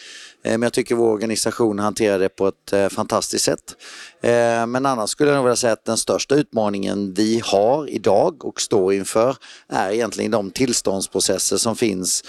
Eh, 0.43 0.51
men 0.53 0.63
jag 0.63 0.73
tycker 0.73 0.95
vår 0.95 1.13
organisation 1.13 1.79
hanterade 1.79 2.25
det 2.25 2.29
på 2.29 2.49
ett 2.49 2.73
eh, 2.73 2.89
fantastiskt 2.89 3.45
sätt. 3.45 3.77
Eh, 4.23 4.67
men 4.67 4.87
annars 4.87 5.11
skulle 5.11 5.31
jag 5.31 5.37
nog 5.37 5.45
vilja 5.45 5.57
säga 5.57 5.73
att 5.73 5.85
den 5.85 5.97
största 5.97 6.35
utmaningen 6.35 7.15
vi 7.15 7.41
har 7.45 7.91
idag 7.91 8.45
och 8.45 8.61
står 8.61 8.95
inför 8.95 9.37
är 9.69 9.91
egentligen 9.91 10.31
de 10.31 10.51
tillståndsprocesser 10.51 11.57
som 11.57 11.77
finns 11.77 12.25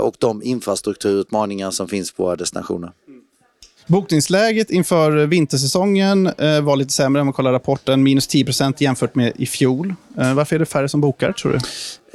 och 0.00 0.14
de 0.18 0.42
infrastrukturutmaningar 0.42 1.70
som 1.70 1.88
finns 1.88 2.12
på 2.12 2.22
våra 2.22 2.36
destinationer. 2.36 2.92
Bokningsläget 3.90 4.70
inför 4.70 5.26
vintersäsongen 5.26 6.26
eh, 6.26 6.60
var 6.60 6.76
lite 6.76 6.92
sämre 6.92 7.20
om 7.20 7.26
man 7.26 7.32
kollar 7.32 7.52
rapporten. 7.52 8.02
Minus 8.02 8.28
10% 8.28 8.74
jämfört 8.78 9.14
med 9.14 9.32
i 9.36 9.46
fjol. 9.46 9.94
Eh, 10.18 10.34
varför 10.34 10.56
är 10.56 10.60
det 10.60 10.66
färre 10.66 10.88
som 10.88 11.00
bokar, 11.00 11.32
tror 11.32 11.52
du? 11.52 11.58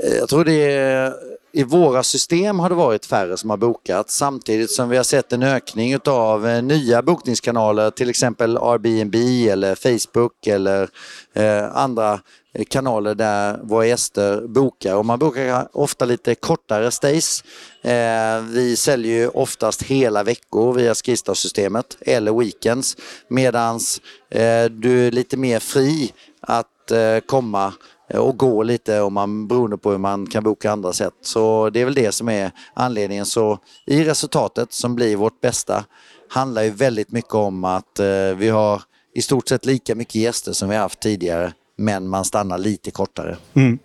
Eh, 0.07 0.15
jag 0.15 0.29
tror 0.29 0.45
det 0.45 0.71
är... 0.71 1.13
I 1.57 1.63
våra 1.63 2.03
system 2.03 2.59
har 2.59 2.69
det 2.69 2.75
varit 2.75 3.05
färre 3.05 3.37
som 3.37 3.49
har 3.49 3.57
bokat 3.57 4.09
samtidigt 4.09 4.71
som 4.71 4.89
vi 4.89 4.97
har 4.97 5.03
sett 5.03 5.33
en 5.33 5.43
ökning 5.43 5.97
av 6.05 6.47
eh, 6.47 6.63
nya 6.63 7.01
bokningskanaler, 7.01 7.91
till 7.91 8.09
exempel 8.09 8.57
Airbnb 8.57 9.15
eller 9.49 9.75
Facebook 9.75 10.47
eller 10.47 10.89
eh, 11.33 11.75
andra 11.75 12.19
eh, 12.53 12.65
kanaler 12.69 13.15
där 13.15 13.59
våra 13.63 13.85
gäster 13.85 14.47
bokar 14.47 14.95
och 14.95 15.05
man 15.05 15.19
bokar 15.19 15.67
ofta 15.73 16.05
lite 16.05 16.35
kortare 16.35 16.91
stays. 16.91 17.43
Eh, 17.81 18.41
vi 18.41 18.75
säljer 18.75 19.17
ju 19.17 19.27
oftast 19.27 19.83
hela 19.83 20.23
veckor 20.23 20.73
via 20.73 20.95
Skistar-systemet 20.95 21.97
eller 22.01 22.39
weekends 22.39 22.97
medans 23.27 24.01
eh, 24.29 24.65
du 24.65 25.07
är 25.07 25.11
lite 25.11 25.37
mer 25.37 25.59
fri 25.59 26.13
att 26.41 26.91
eh, 26.91 27.19
komma 27.25 27.73
Eh, 28.07 28.19
och 28.19 28.37
gå 28.37 28.63
lite 28.63 29.01
om 29.01 29.13
man, 29.13 29.47
beroende 29.47 29.77
på 29.77 29.91
hur 29.91 29.97
man 29.97 30.27
kan 30.27 30.43
boka 30.43 30.71
andra 30.71 30.93
sätt. 30.93 31.13
Så 31.21 31.69
det 31.69 31.81
är 31.81 31.85
väl 31.85 31.93
det 31.93 32.11
som 32.11 32.29
är 32.29 32.51
anledningen. 32.73 33.25
Så 33.25 33.59
i 33.85 34.03
resultatet 34.03 34.73
som 34.73 34.95
blir 34.95 35.15
vårt 35.15 35.41
bästa 35.41 35.85
handlar 36.29 36.63
ju 36.63 36.69
väldigt 36.69 37.11
mycket 37.11 37.33
om 37.33 37.63
att 37.63 37.99
eh, 37.99 38.35
vi 38.37 38.49
har 38.49 38.81
i 39.15 39.21
stort 39.21 39.47
sett 39.47 39.65
lika 39.65 39.95
mycket 39.95 40.15
gäster 40.15 40.51
som 40.51 40.69
vi 40.69 40.75
haft 40.75 40.99
tidigare 40.99 41.53
men 41.77 42.07
man 42.07 42.25
stannar 42.25 42.57
lite 42.57 42.91
kortare. 42.91 43.37
Mm. 43.53 43.79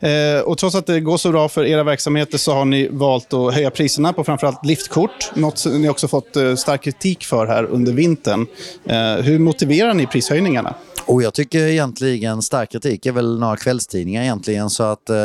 Eh, 0.00 0.40
och 0.40 0.58
trots 0.58 0.74
att 0.76 0.86
det 0.86 1.00
går 1.00 1.16
så 1.16 1.30
bra 1.30 1.48
för 1.48 1.64
era 1.64 1.84
verksamheter 1.84 2.38
så 2.38 2.52
har 2.52 2.64
ni 2.64 2.88
valt 2.88 3.32
att 3.32 3.54
höja 3.54 3.70
priserna 3.70 4.12
på 4.12 4.24
framförallt 4.24 4.66
liftkort. 4.66 5.30
Något 5.34 5.66
ni 5.66 5.88
också 5.88 6.08
fått 6.08 6.36
eh, 6.36 6.54
stark 6.54 6.82
kritik 6.82 7.24
för 7.24 7.46
här 7.46 7.64
under 7.64 7.92
vintern. 7.92 8.46
Eh, 8.84 9.14
hur 9.24 9.38
motiverar 9.38 9.94
ni 9.94 10.06
prishöjningarna? 10.06 10.74
Och 11.06 11.22
jag 11.22 11.34
tycker 11.34 11.58
egentligen 11.58 12.42
stark 12.42 12.72
kritik 12.72 13.06
är 13.06 13.12
väl 13.12 13.38
några 13.38 13.56
kvällstidningar 13.56 14.22
egentligen 14.22 14.70
så 14.70 14.82
att 14.82 15.10
eh, 15.10 15.16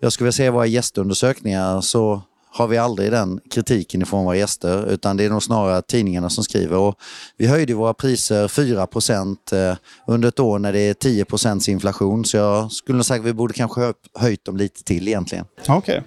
jag 0.00 0.12
skulle 0.12 0.24
vilja 0.24 0.32
säga 0.32 0.50
våra 0.50 0.66
gästundersökningar 0.66 1.80
så 1.80 2.22
har 2.52 2.66
vi 2.68 2.78
aldrig 2.78 3.12
den 3.12 3.40
kritiken 3.50 4.02
ifrån 4.02 4.24
våra 4.24 4.36
gäster 4.36 4.92
utan 4.92 5.16
det 5.16 5.24
är 5.24 5.30
nog 5.30 5.42
snarare 5.42 5.82
tidningarna 5.82 6.30
som 6.30 6.44
skriver. 6.44 6.76
Och 6.76 6.94
vi 7.36 7.46
höjde 7.46 7.74
våra 7.74 7.94
priser 7.94 8.48
4 8.48 8.86
eh, 9.52 9.76
under 10.06 10.28
ett 10.28 10.40
år 10.40 10.58
när 10.58 10.72
det 10.72 10.80
är 10.80 10.94
10% 10.94 11.70
inflation 11.70 12.24
så 12.24 12.36
jag 12.36 12.72
skulle 12.72 12.96
nog 12.96 13.04
säga 13.04 13.20
att 13.20 13.26
vi 13.26 13.32
borde 13.32 13.54
kanske 13.54 13.92
höjt 14.14 14.44
dem 14.44 14.56
lite 14.56 14.84
till 14.84 15.08
egentligen. 15.08 15.44
Okej. 15.68 15.76
Okay. 15.76 16.00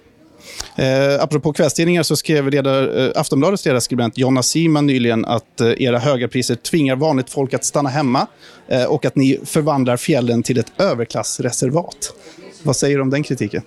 Eh, 0.76 1.22
apropå 1.22 1.52
kvällstidningar 1.52 2.02
så 2.02 2.16
skrev 2.16 2.50
ledar, 2.50 2.98
eh, 2.98 3.20
Aftonbladets 3.20 3.64
ledarskribent 3.64 4.18
Jonna 4.18 4.42
Siman 4.42 4.86
nyligen 4.86 5.24
att 5.24 5.60
eh, 5.60 5.82
era 5.82 5.98
höga 5.98 6.28
priser 6.28 6.54
tvingar 6.54 6.96
vanligt 6.96 7.30
folk 7.30 7.54
att 7.54 7.64
stanna 7.64 7.88
hemma 7.88 8.26
eh, 8.68 8.84
och 8.84 9.04
att 9.04 9.16
ni 9.16 9.40
förvandlar 9.44 9.96
fjällen 9.96 10.42
till 10.42 10.58
ett 10.58 10.72
överklassreservat. 10.78 12.12
Vad 12.62 12.76
säger 12.76 12.96
du 12.96 13.02
om 13.02 13.10
den 13.10 13.22
kritiken? 13.22 13.62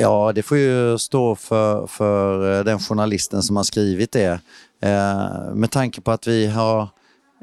Ja, 0.00 0.32
det 0.34 0.42
får 0.42 0.58
ju 0.58 0.98
stå 0.98 1.34
för, 1.36 1.86
för 1.86 2.58
eh, 2.58 2.64
den 2.64 2.78
journalisten 2.78 3.42
som 3.42 3.56
har 3.56 3.64
skrivit 3.64 4.12
det. 4.12 4.40
Eh, 4.80 5.54
med 5.54 5.70
tanke 5.70 6.00
på 6.00 6.10
att 6.10 6.26
vi 6.26 6.46
har 6.46 6.88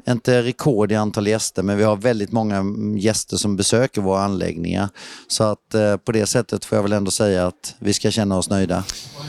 inte 0.08 0.42
rekord 0.42 0.92
i 0.92 0.94
antal 0.94 1.26
gäster, 1.26 1.62
men 1.62 1.78
vi 1.78 1.84
har 1.84 1.96
väldigt 1.96 2.32
många 2.32 2.64
gäster 2.98 3.36
som 3.36 3.56
besöker 3.56 4.00
våra 4.00 4.22
anläggningar. 4.22 4.88
Så 5.28 5.44
att 5.44 5.74
eh, 5.74 5.96
på 5.96 6.12
det 6.12 6.26
sättet 6.26 6.64
får 6.64 6.78
jag 6.78 6.82
väl 6.82 6.92
ändå 6.92 7.10
säga 7.10 7.46
att 7.46 7.74
vi 7.78 7.92
ska 7.92 8.10
känna 8.10 8.38
oss 8.38 8.50
nöjda. 8.50 8.84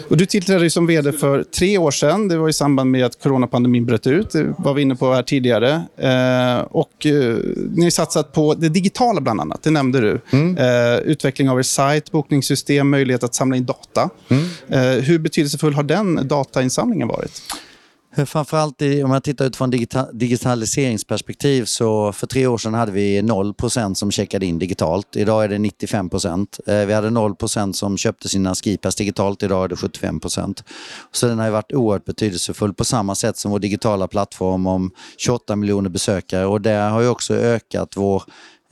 Och 0.09 0.17
du 0.17 0.25
tillträdde 0.25 0.69
som 0.69 0.88
vd 0.88 1.12
för 1.12 1.43
tre 1.43 1.77
år 1.77 1.91
sedan. 1.91 2.27
Det 2.27 2.38
var 2.38 2.49
i 2.49 2.53
samband 2.53 2.91
med 2.91 3.05
att 3.05 3.23
coronapandemin 3.23 3.86
bröt 3.86 4.07
ut. 4.07 4.29
Det 4.31 4.55
var 4.57 4.73
vi 4.73 4.81
inne 4.81 4.95
på 4.95 5.13
här 5.13 5.23
tidigare. 5.23 5.71
Eh, 5.97 6.59
och 6.59 7.05
eh, 7.05 7.38
ni 7.75 7.83
har 7.83 7.89
satsat 7.89 8.31
på 8.31 8.53
det 8.53 8.69
digitala 8.69 9.21
bland 9.21 9.41
annat. 9.41 9.63
Det 9.63 9.71
nämnde 9.71 10.01
du. 10.01 10.21
Mm. 10.31 10.57
Eh, 10.57 10.97
utveckling 10.97 11.49
av 11.49 11.59
er 11.59 11.63
sajt, 11.63 12.12
bokningssystem, 12.12 12.89
möjlighet 12.89 13.23
att 13.23 13.36
samla 13.36 13.55
in 13.55 13.65
data. 13.65 14.09
Mm. 14.27 14.43
Eh, 14.69 15.03
hur 15.03 15.19
betydelsefull 15.19 15.73
har 15.73 15.83
den 15.83 16.27
datainsamlingen 16.27 17.07
varit? 17.07 17.41
Framförallt 18.15 18.82
i, 18.82 19.04
om 19.04 19.10
man 19.10 19.21
tittar 19.21 19.45
utifrån 19.45 19.69
digita 19.69 20.12
digitaliseringsperspektiv 20.12 21.65
så 21.65 22.12
för 22.12 22.28
tre 22.28 22.47
år 22.47 22.58
sedan 22.58 22.73
hade 22.73 22.91
vi 22.91 23.21
0% 23.21 23.93
som 23.93 24.12
checkade 24.12 24.45
in 24.45 24.60
digitalt. 24.60 25.15
Idag 25.15 25.43
är 25.43 25.47
det 25.47 25.58
95 25.58 26.10
%. 26.10 26.60
Eh, 26.67 26.86
vi 26.86 26.93
hade 26.93 27.10
0% 27.10 27.73
som 27.73 27.97
köpte 27.97 28.30
sina 28.30 28.56
skipass 28.56 28.95
digitalt. 28.95 29.43
Idag 29.43 29.63
är 29.63 29.67
det 29.67 29.76
75% 29.76 30.63
Så 31.12 31.28
den 31.28 31.39
har 31.39 31.49
varit 31.49 31.73
oerhört 31.73 32.06
betydelsefull 32.06 32.73
på 32.73 32.86
samma 32.86 33.15
sätt 33.15 33.38
som 33.38 33.52
vår 33.52 33.60
digitala 33.60 34.08
plattform 34.08 34.67
om 34.67 34.91
28 35.17 35.56
miljoner 35.56 35.89
besökare 35.89 36.45
och 36.45 36.62
det 36.62 36.73
har 36.73 37.02
ju 37.02 37.08
också 37.08 37.36
ökat 37.36 37.97
vår 37.97 38.23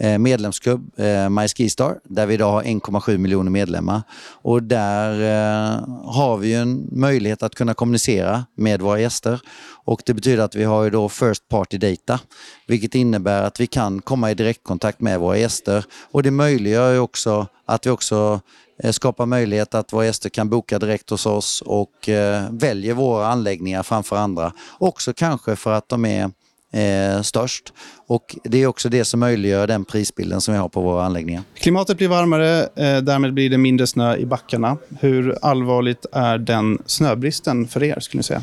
Eh, 0.03 0.17
medlemsklubb, 0.17 0.99
eh, 0.99 1.29
My 1.29 1.47
Skistar, 1.47 1.99
där 2.03 2.25
vi 2.25 2.33
idag 2.33 2.51
har 2.51 2.63
1,7 2.63 3.17
miljoner 3.17 3.51
medlemmar. 3.51 4.01
Och 4.31 4.63
där 4.63 5.11
eh, 5.11 5.87
har 6.05 6.37
vi 6.37 6.53
en 6.53 6.87
möjlighet 6.91 7.43
att 7.43 7.55
kunna 7.55 7.73
kommunicera 7.73 8.45
med 8.55 8.81
våra 8.81 8.99
gäster. 8.99 9.39
Och 9.85 10.01
det 10.05 10.13
betyder 10.13 10.43
att 10.43 10.55
vi 10.55 10.63
har 10.63 10.83
ju 10.83 10.89
då 10.89 11.09
First 11.09 11.49
Party 11.49 11.77
Data, 11.77 12.19
vilket 12.67 12.95
innebär 12.95 13.43
att 13.43 13.59
vi 13.59 13.67
kan 13.67 14.01
komma 14.01 14.31
i 14.31 14.33
direktkontakt 14.33 15.01
med 15.01 15.19
våra 15.19 15.37
gäster. 15.37 15.85
Och 16.11 16.23
det 16.23 16.31
möjliggör 16.31 16.93
ju 16.93 16.99
också 16.99 17.47
att 17.65 17.85
vi 17.85 17.89
också 17.89 18.41
eh, 18.83 18.91
skapar 18.91 19.25
möjlighet 19.25 19.75
att 19.75 19.93
våra 19.93 20.05
gäster 20.05 20.29
kan 20.29 20.49
boka 20.49 20.79
direkt 20.79 21.09
hos 21.09 21.25
oss 21.25 21.61
och 21.61 22.09
eh, 22.09 22.43
väljer 22.51 22.93
våra 22.93 23.27
anläggningar 23.27 23.83
framför 23.83 24.15
andra. 24.15 24.53
Också 24.77 25.13
kanske 25.13 25.55
för 25.55 25.71
att 25.71 25.89
de 25.89 26.05
är 26.05 26.31
eh, 26.71 27.21
störst. 27.21 27.73
Och 28.07 28.38
det 28.43 28.63
är 28.63 28.67
också 28.67 28.89
det 28.89 29.05
som 29.05 29.19
möjliggör 29.19 29.67
den 29.67 29.86
prisbilden 29.86 30.41
som 30.41 30.53
vi 30.53 30.60
har 30.60 30.69
på 30.69 30.81
våra 30.81 31.05
anläggningar. 31.05 31.43
Klimatet 31.53 31.97
blir 31.97 32.07
varmare, 32.07 32.60
eh, 32.62 32.97
därmed 32.97 33.34
blir 33.34 33.49
det 33.49 33.57
mindre 33.57 33.88
snö 33.88 34.15
i 34.15 34.25
backarna. 34.25 34.77
Hur 34.99 35.38
allvarligt 35.41 36.05
är 36.12 36.38
den 36.38 36.77
snöbristen 36.86 37.67
för 37.67 37.84
er, 37.84 37.99
skulle 37.99 38.19
ni 38.19 38.23
säga? 38.23 38.41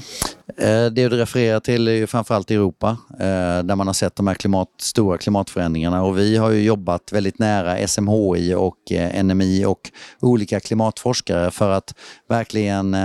Eh, 0.56 0.86
det 0.86 1.08
du 1.08 1.08
refererar 1.08 1.60
till 1.60 1.88
är 1.88 1.92
ju 1.92 2.06
framförallt 2.06 2.50
Europa, 2.50 2.96
eh, 3.12 3.62
där 3.64 3.76
man 3.76 3.86
har 3.86 3.94
sett 3.94 4.16
de 4.16 4.26
här 4.26 4.34
klimat, 4.34 4.68
stora 4.80 5.18
klimatförändringarna. 5.18 6.04
Och 6.04 6.18
vi 6.18 6.36
har 6.36 6.50
ju 6.50 6.62
jobbat 6.62 7.12
väldigt 7.12 7.38
nära 7.38 7.88
SMHI 7.88 8.54
och 8.54 8.92
eh, 8.92 9.24
NMI 9.24 9.64
och 9.64 9.90
olika 10.20 10.60
klimatforskare 10.60 11.50
för 11.50 11.70
att 11.70 11.94
verkligen 12.28 12.96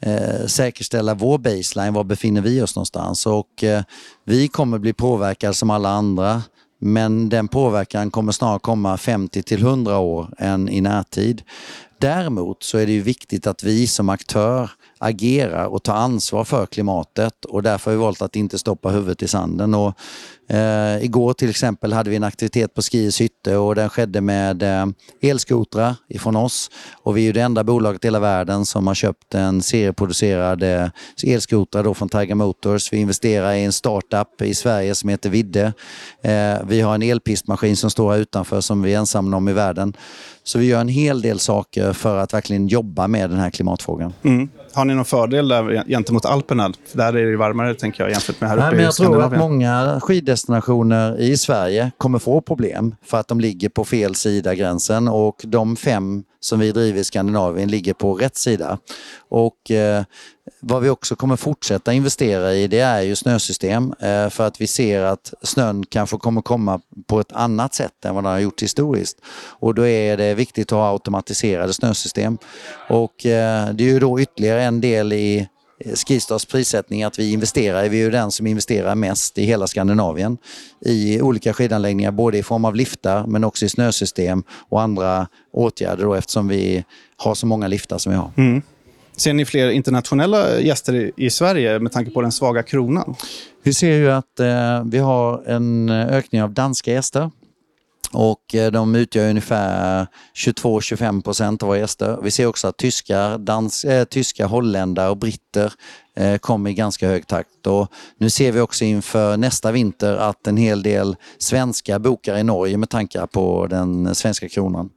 eh, 0.00 0.46
säkerställa 0.46 1.14
vår 1.14 1.38
baseline, 1.38 1.94
var 1.94 2.04
befinner 2.04 2.40
vi 2.40 2.62
oss 2.62 2.76
någonstans? 2.76 3.26
Och 3.26 3.64
eh, 3.64 3.82
vi 4.24 4.48
kommer 4.48 4.78
bli 4.78 4.92
påverkade 4.92 5.54
som 5.54 5.70
alla 5.70 5.88
andra, 5.88 6.42
men 6.80 7.28
den 7.28 7.48
påverkan 7.48 8.10
kommer 8.10 8.32
snarare 8.32 8.58
komma 8.58 8.96
50 8.96 9.42
till 9.42 9.62
100 9.62 9.98
år 9.98 10.34
än 10.38 10.68
i 10.68 10.80
närtid. 10.80 11.42
Däremot 12.00 12.62
så 12.62 12.78
är 12.78 12.86
det 12.86 12.92
ju 12.92 13.02
viktigt 13.02 13.46
att 13.46 13.62
vi 13.62 13.86
som 13.86 14.08
aktör 14.08 14.70
agerar 14.98 15.64
och 15.64 15.82
tar 15.82 15.94
ansvar 15.94 16.44
för 16.44 16.66
klimatet 16.66 17.44
och 17.44 17.62
därför 17.62 17.90
har 17.90 17.96
vi 17.96 18.02
valt 18.02 18.22
att 18.22 18.36
inte 18.36 18.58
stoppa 18.58 18.88
huvudet 18.88 19.22
i 19.22 19.28
sanden. 19.28 19.74
Och, 19.74 19.94
eh, 20.54 21.04
igår 21.04 21.32
till 21.32 21.50
exempel 21.50 21.92
hade 21.92 22.10
vi 22.10 22.16
en 22.16 22.24
aktivitet 22.24 22.74
på 22.74 22.82
Skis 22.82 23.20
hytte 23.20 23.56
och 23.56 23.74
den 23.74 23.88
skedde 23.88 24.20
med 24.20 24.62
eh, 24.62 24.86
elskotrar 25.22 25.94
ifrån 26.08 26.36
oss. 26.36 26.70
Och 27.02 27.16
vi 27.16 27.20
är 27.20 27.24
ju 27.24 27.32
det 27.32 27.40
enda 27.40 27.64
bolaget 27.64 28.04
i 28.04 28.06
hela 28.06 28.20
världen 28.20 28.66
som 28.66 28.86
har 28.86 28.94
köpt 28.94 29.34
en 29.34 29.62
serieproducerad 29.62 30.62
eh, 30.62 30.88
elskoter 31.24 31.82
då 31.82 31.94
från 31.94 32.08
Tiger 32.08 32.34
Motors. 32.34 32.92
Vi 32.92 32.96
investerar 32.96 33.52
i 33.54 33.64
en 33.64 33.72
startup 33.72 34.42
i 34.42 34.54
Sverige 34.54 34.94
som 34.94 35.08
heter 35.08 35.30
Vidde. 35.30 35.72
Eh, 36.22 36.58
vi 36.66 36.80
har 36.80 36.94
en 36.94 37.02
elpistmaskin 37.02 37.76
som 37.76 37.90
står 37.90 38.12
här 38.12 38.18
utanför 38.18 38.60
som 38.60 38.82
vi 38.82 38.94
är 38.94 38.98
ensamma 38.98 39.36
om 39.36 39.48
i 39.48 39.52
världen. 39.52 39.94
Så 40.44 40.58
vi 40.58 40.66
gör 40.66 40.80
en 40.80 40.88
hel 40.88 41.22
del 41.22 41.38
saker 41.38 41.92
för 41.92 42.16
att 42.16 42.34
verkligen 42.34 42.68
jobba 42.68 43.08
med 43.08 43.30
den 43.30 43.38
här 43.38 43.50
klimatfrågan. 43.50 44.12
Mm. 44.22 44.48
Har 44.72 44.84
ni 44.84 44.94
någon 44.94 45.04
fördel 45.04 45.48
där 45.48 45.84
gentemot 45.88 46.24
Alperna? 46.24 46.72
För 46.86 46.98
där 46.98 47.16
är 47.16 47.30
det 47.30 47.36
varmare 47.36 47.74
tänker 47.74 48.02
jag 48.02 48.10
jämfört 48.10 48.40
med 48.40 48.50
här 48.50 48.56
uppe 48.56 48.66
Nej, 48.66 48.74
men 48.74 48.84
jag 48.84 48.92
i 48.92 48.96
tror 48.96 49.22
att 49.22 49.38
många 49.38 50.00
skiddestinationer 50.02 51.20
i 51.20 51.36
Sverige 51.36 51.90
kommer 51.98 52.18
få 52.18 52.40
problem 52.40 52.94
för 53.04 53.18
att 53.18 53.28
de 53.28 53.40
ligger 53.40 53.68
på 53.68 53.84
fel 53.84 54.14
sida 54.14 54.54
gränsen 54.54 55.08
och 55.08 55.42
de 55.44 55.76
fem 55.76 56.24
som 56.40 56.60
vi 56.60 56.72
driver 56.72 57.00
i 57.00 57.04
Skandinavien 57.04 57.68
ligger 57.68 57.94
på 57.94 58.14
rätt 58.14 58.36
sida. 58.36 58.78
Och 59.28 59.70
eh, 59.70 60.04
vad 60.60 60.82
vi 60.82 60.88
också 60.88 61.16
kommer 61.16 61.36
fortsätta 61.36 61.92
investera 61.92 62.54
i 62.54 62.66
det 62.66 62.80
är 62.80 63.00
ju 63.02 63.16
snösystem 63.16 63.94
eh, 64.00 64.28
för 64.28 64.46
att 64.46 64.60
vi 64.60 64.66
ser 64.66 65.02
att 65.02 65.34
snön 65.42 65.84
kanske 65.86 66.16
kommer 66.16 66.42
komma 66.42 66.80
på 67.06 67.20
ett 67.20 67.32
annat 67.32 67.74
sätt 67.74 68.04
än 68.04 68.14
vad 68.14 68.24
den 68.24 68.32
har 68.32 68.38
gjort 68.38 68.62
historiskt. 68.62 69.18
Och 69.48 69.74
då 69.74 69.86
är 69.86 70.16
det 70.16 70.34
viktigt 70.34 70.72
att 70.72 70.78
ha 70.78 70.90
automatiserade 70.90 71.72
snösystem. 71.72 72.38
Och 72.88 73.26
eh, 73.26 73.68
det 73.74 73.84
är 73.84 73.88
ju 73.88 73.98
då 73.98 74.20
ytterligare 74.20 74.62
en 74.62 74.80
del 74.80 75.12
i 75.12 75.48
eh, 75.84 75.92
Skistars 75.94 76.44
prissättning 76.44 77.02
att 77.02 77.18
vi 77.18 77.32
investerar, 77.32 77.88
vi 77.88 78.00
är 78.00 78.04
ju 78.04 78.10
den 78.10 78.30
som 78.30 78.46
investerar 78.46 78.94
mest 78.94 79.38
i 79.38 79.44
hela 79.44 79.66
Skandinavien 79.66 80.38
i 80.80 81.20
olika 81.20 81.52
skidanläggningar, 81.52 82.10
både 82.10 82.38
i 82.38 82.42
form 82.42 82.64
av 82.64 82.74
liftar 82.74 83.26
men 83.26 83.44
också 83.44 83.64
i 83.64 83.68
snösystem 83.68 84.42
och 84.68 84.82
andra 84.82 85.26
åtgärder 85.52 86.04
då, 86.04 86.14
eftersom 86.14 86.48
vi 86.48 86.84
har 87.16 87.34
så 87.34 87.46
många 87.46 87.68
liftar 87.68 87.98
som 87.98 88.12
vi 88.12 88.18
har. 88.18 88.30
Mm. 88.36 88.62
Ser 89.18 89.32
ni 89.32 89.44
fler 89.44 89.70
internationella 89.70 90.60
gäster 90.60 91.10
i 91.16 91.30
Sverige 91.30 91.78
med 91.78 91.92
tanke 91.92 92.10
på 92.10 92.22
den 92.22 92.32
svaga 92.32 92.62
kronan? 92.62 93.14
Vi 93.62 93.74
ser 93.74 93.92
ju 93.92 94.10
att 94.10 94.40
eh, 94.40 94.84
vi 94.84 94.98
har 94.98 95.42
en 95.46 95.88
ökning 95.90 96.42
av 96.42 96.50
danska 96.50 96.92
gäster 96.92 97.30
och 98.12 98.54
eh, 98.54 98.70
de 98.70 98.94
utgör 98.94 99.30
ungefär 99.30 100.06
22-25 100.34 101.22
procent 101.22 101.62
av 101.62 101.66
våra 101.66 101.78
gäster. 101.78 102.18
Vi 102.22 102.30
ser 102.30 102.46
också 102.46 102.68
att 102.68 102.76
tyskar, 102.76 103.38
dans, 103.38 103.84
äh, 103.84 104.04
tyska 104.04 104.46
holländare 104.46 105.10
och 105.10 105.16
britter 105.16 105.72
eh, 106.16 106.32
äh, 106.32 106.38
kommer 106.38 106.70
i 106.70 106.74
ganska 106.74 107.08
hög 107.08 107.26
takt. 107.26 107.66
Och 107.66 107.88
nu 108.18 108.30
ser 108.30 108.52
vi 108.52 108.60
också 108.60 108.84
inför 108.84 109.36
nästa 109.36 109.72
vinter 109.72 110.16
att 110.16 110.46
en 110.46 110.56
hel 110.56 110.82
del 110.82 111.16
svenskar 111.38 111.98
bokar 111.98 112.36
i 112.36 112.42
Norge 112.42 112.76
med 112.76 112.88
tankar 112.88 113.26
på 113.26 113.66
den 113.66 114.14
svenska 114.14 114.48
kronan. 114.48 114.90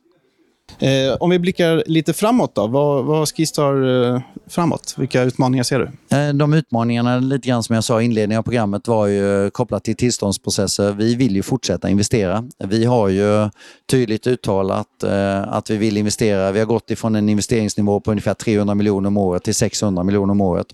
Eh, 0.79 1.15
om 1.19 1.29
vi 1.29 1.39
blickar 1.39 1.83
lite 1.85 2.13
framåt 2.13 2.55
då. 2.55 2.67
Vad, 2.67 3.05
vad 3.05 3.29
Skistar 3.29 4.05
eh, 4.13 4.21
framåt? 4.47 4.95
Vilka 4.97 5.23
utmaningar 5.23 5.63
ser 5.63 5.79
du? 5.79 6.17
Eh, 6.17 6.33
de 6.33 6.53
utmaningarna, 6.53 7.19
lite 7.19 7.47
grann 7.47 7.63
som 7.63 7.75
jag 7.75 7.83
sa 7.83 8.01
i 8.01 8.05
inledningen 8.05 8.39
av 8.39 8.43
programmet, 8.43 8.87
var 8.87 9.07
ju 9.07 9.49
kopplat 9.49 9.83
till 9.83 9.95
tillståndsprocesser. 9.95 10.91
Vi 10.91 11.15
vill 11.15 11.35
ju 11.35 11.43
fortsätta 11.43 11.89
investera. 11.89 12.43
Vi 12.63 12.85
har 12.85 13.09
ju 13.09 13.49
tydligt 13.89 14.27
uttalat 14.27 15.03
eh, 15.03 15.41
att 15.41 15.69
vi 15.69 15.77
vill 15.77 15.97
investera. 15.97 16.51
Vi 16.51 16.59
har 16.59 16.65
gått 16.65 16.91
ifrån 16.91 17.15
en 17.15 17.29
investeringsnivå 17.29 17.99
på 17.99 18.11
ungefär 18.11 18.33
300 18.33 18.75
miljoner 18.75 19.07
om 19.07 19.17
året 19.17 19.43
till 19.43 19.55
600 19.55 20.03
miljoner 20.03 20.31
om 20.31 20.41
året. 20.41 20.67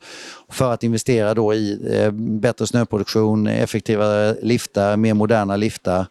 För 0.49 0.73
att 0.73 0.83
investera 0.83 1.33
då 1.33 1.53
i 1.53 1.79
eh, 1.93 2.11
bättre 2.11 2.67
snöproduktion, 2.67 3.47
effektivare 3.47 4.35
liftar, 4.41 4.97
mer 4.97 5.13
moderna 5.13 5.55
liftar 5.55 6.05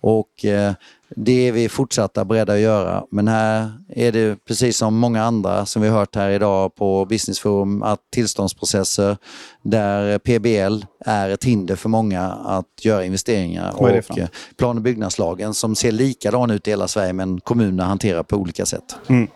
och 0.00 0.44
eh, 0.44 0.72
det 1.16 1.48
är 1.48 1.52
vi 1.52 1.68
fortsatta 1.68 2.24
beredda 2.24 2.52
att 2.52 2.60
göra. 2.60 3.04
Men 3.10 3.28
här 3.28 3.72
är 3.88 4.12
det 4.12 4.44
precis 4.44 4.76
som 4.76 4.94
många 4.94 5.24
andra 5.24 5.66
som 5.66 5.82
vi 5.82 5.88
har 5.88 5.98
hört 5.98 6.14
här 6.14 6.30
idag 6.30 6.74
på 6.74 7.04
Business 7.04 7.40
Forum 7.40 7.82
att 7.82 8.00
tillståndsprocesser 8.10 9.16
där 9.62 10.18
PBL 10.18 10.84
är 11.06 11.28
ett 11.28 11.44
hinder 11.44 11.76
för 11.76 11.88
många 11.88 12.22
att 12.30 12.84
göra 12.84 13.04
investeringar. 13.04 13.74
Vad 13.78 13.90
är 13.90 13.94
det 13.94 14.10
och 14.10 14.18
eh, 14.18 14.28
plan 14.56 14.76
och 14.76 14.82
byggnadslagen 14.82 15.54
som 15.54 15.76
ser 15.76 15.92
likadan 15.92 16.50
ut 16.50 16.68
i 16.68 16.70
hela 16.70 16.88
Sverige 16.88 17.12
men 17.12 17.40
kommunerna 17.40 17.84
hanterar 17.84 18.22
på 18.22 18.36
olika 18.36 18.66
sätt. 18.66 18.96
Mm. 19.08 19.28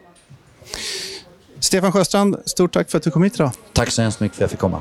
Stefan 1.60 1.92
Sjöstrand, 1.92 2.36
stort 2.44 2.72
tack 2.72 2.90
för 2.90 2.98
att 2.98 3.04
du 3.04 3.10
kom 3.10 3.22
hit 3.22 3.34
idag. 3.34 3.50
Tack 3.72 3.90
så 3.90 4.02
hemskt 4.02 4.20
mycket 4.20 4.36
för 4.36 4.44
att 4.44 4.50
jag 4.50 4.50
fick 4.50 4.60
komma. 4.60 4.80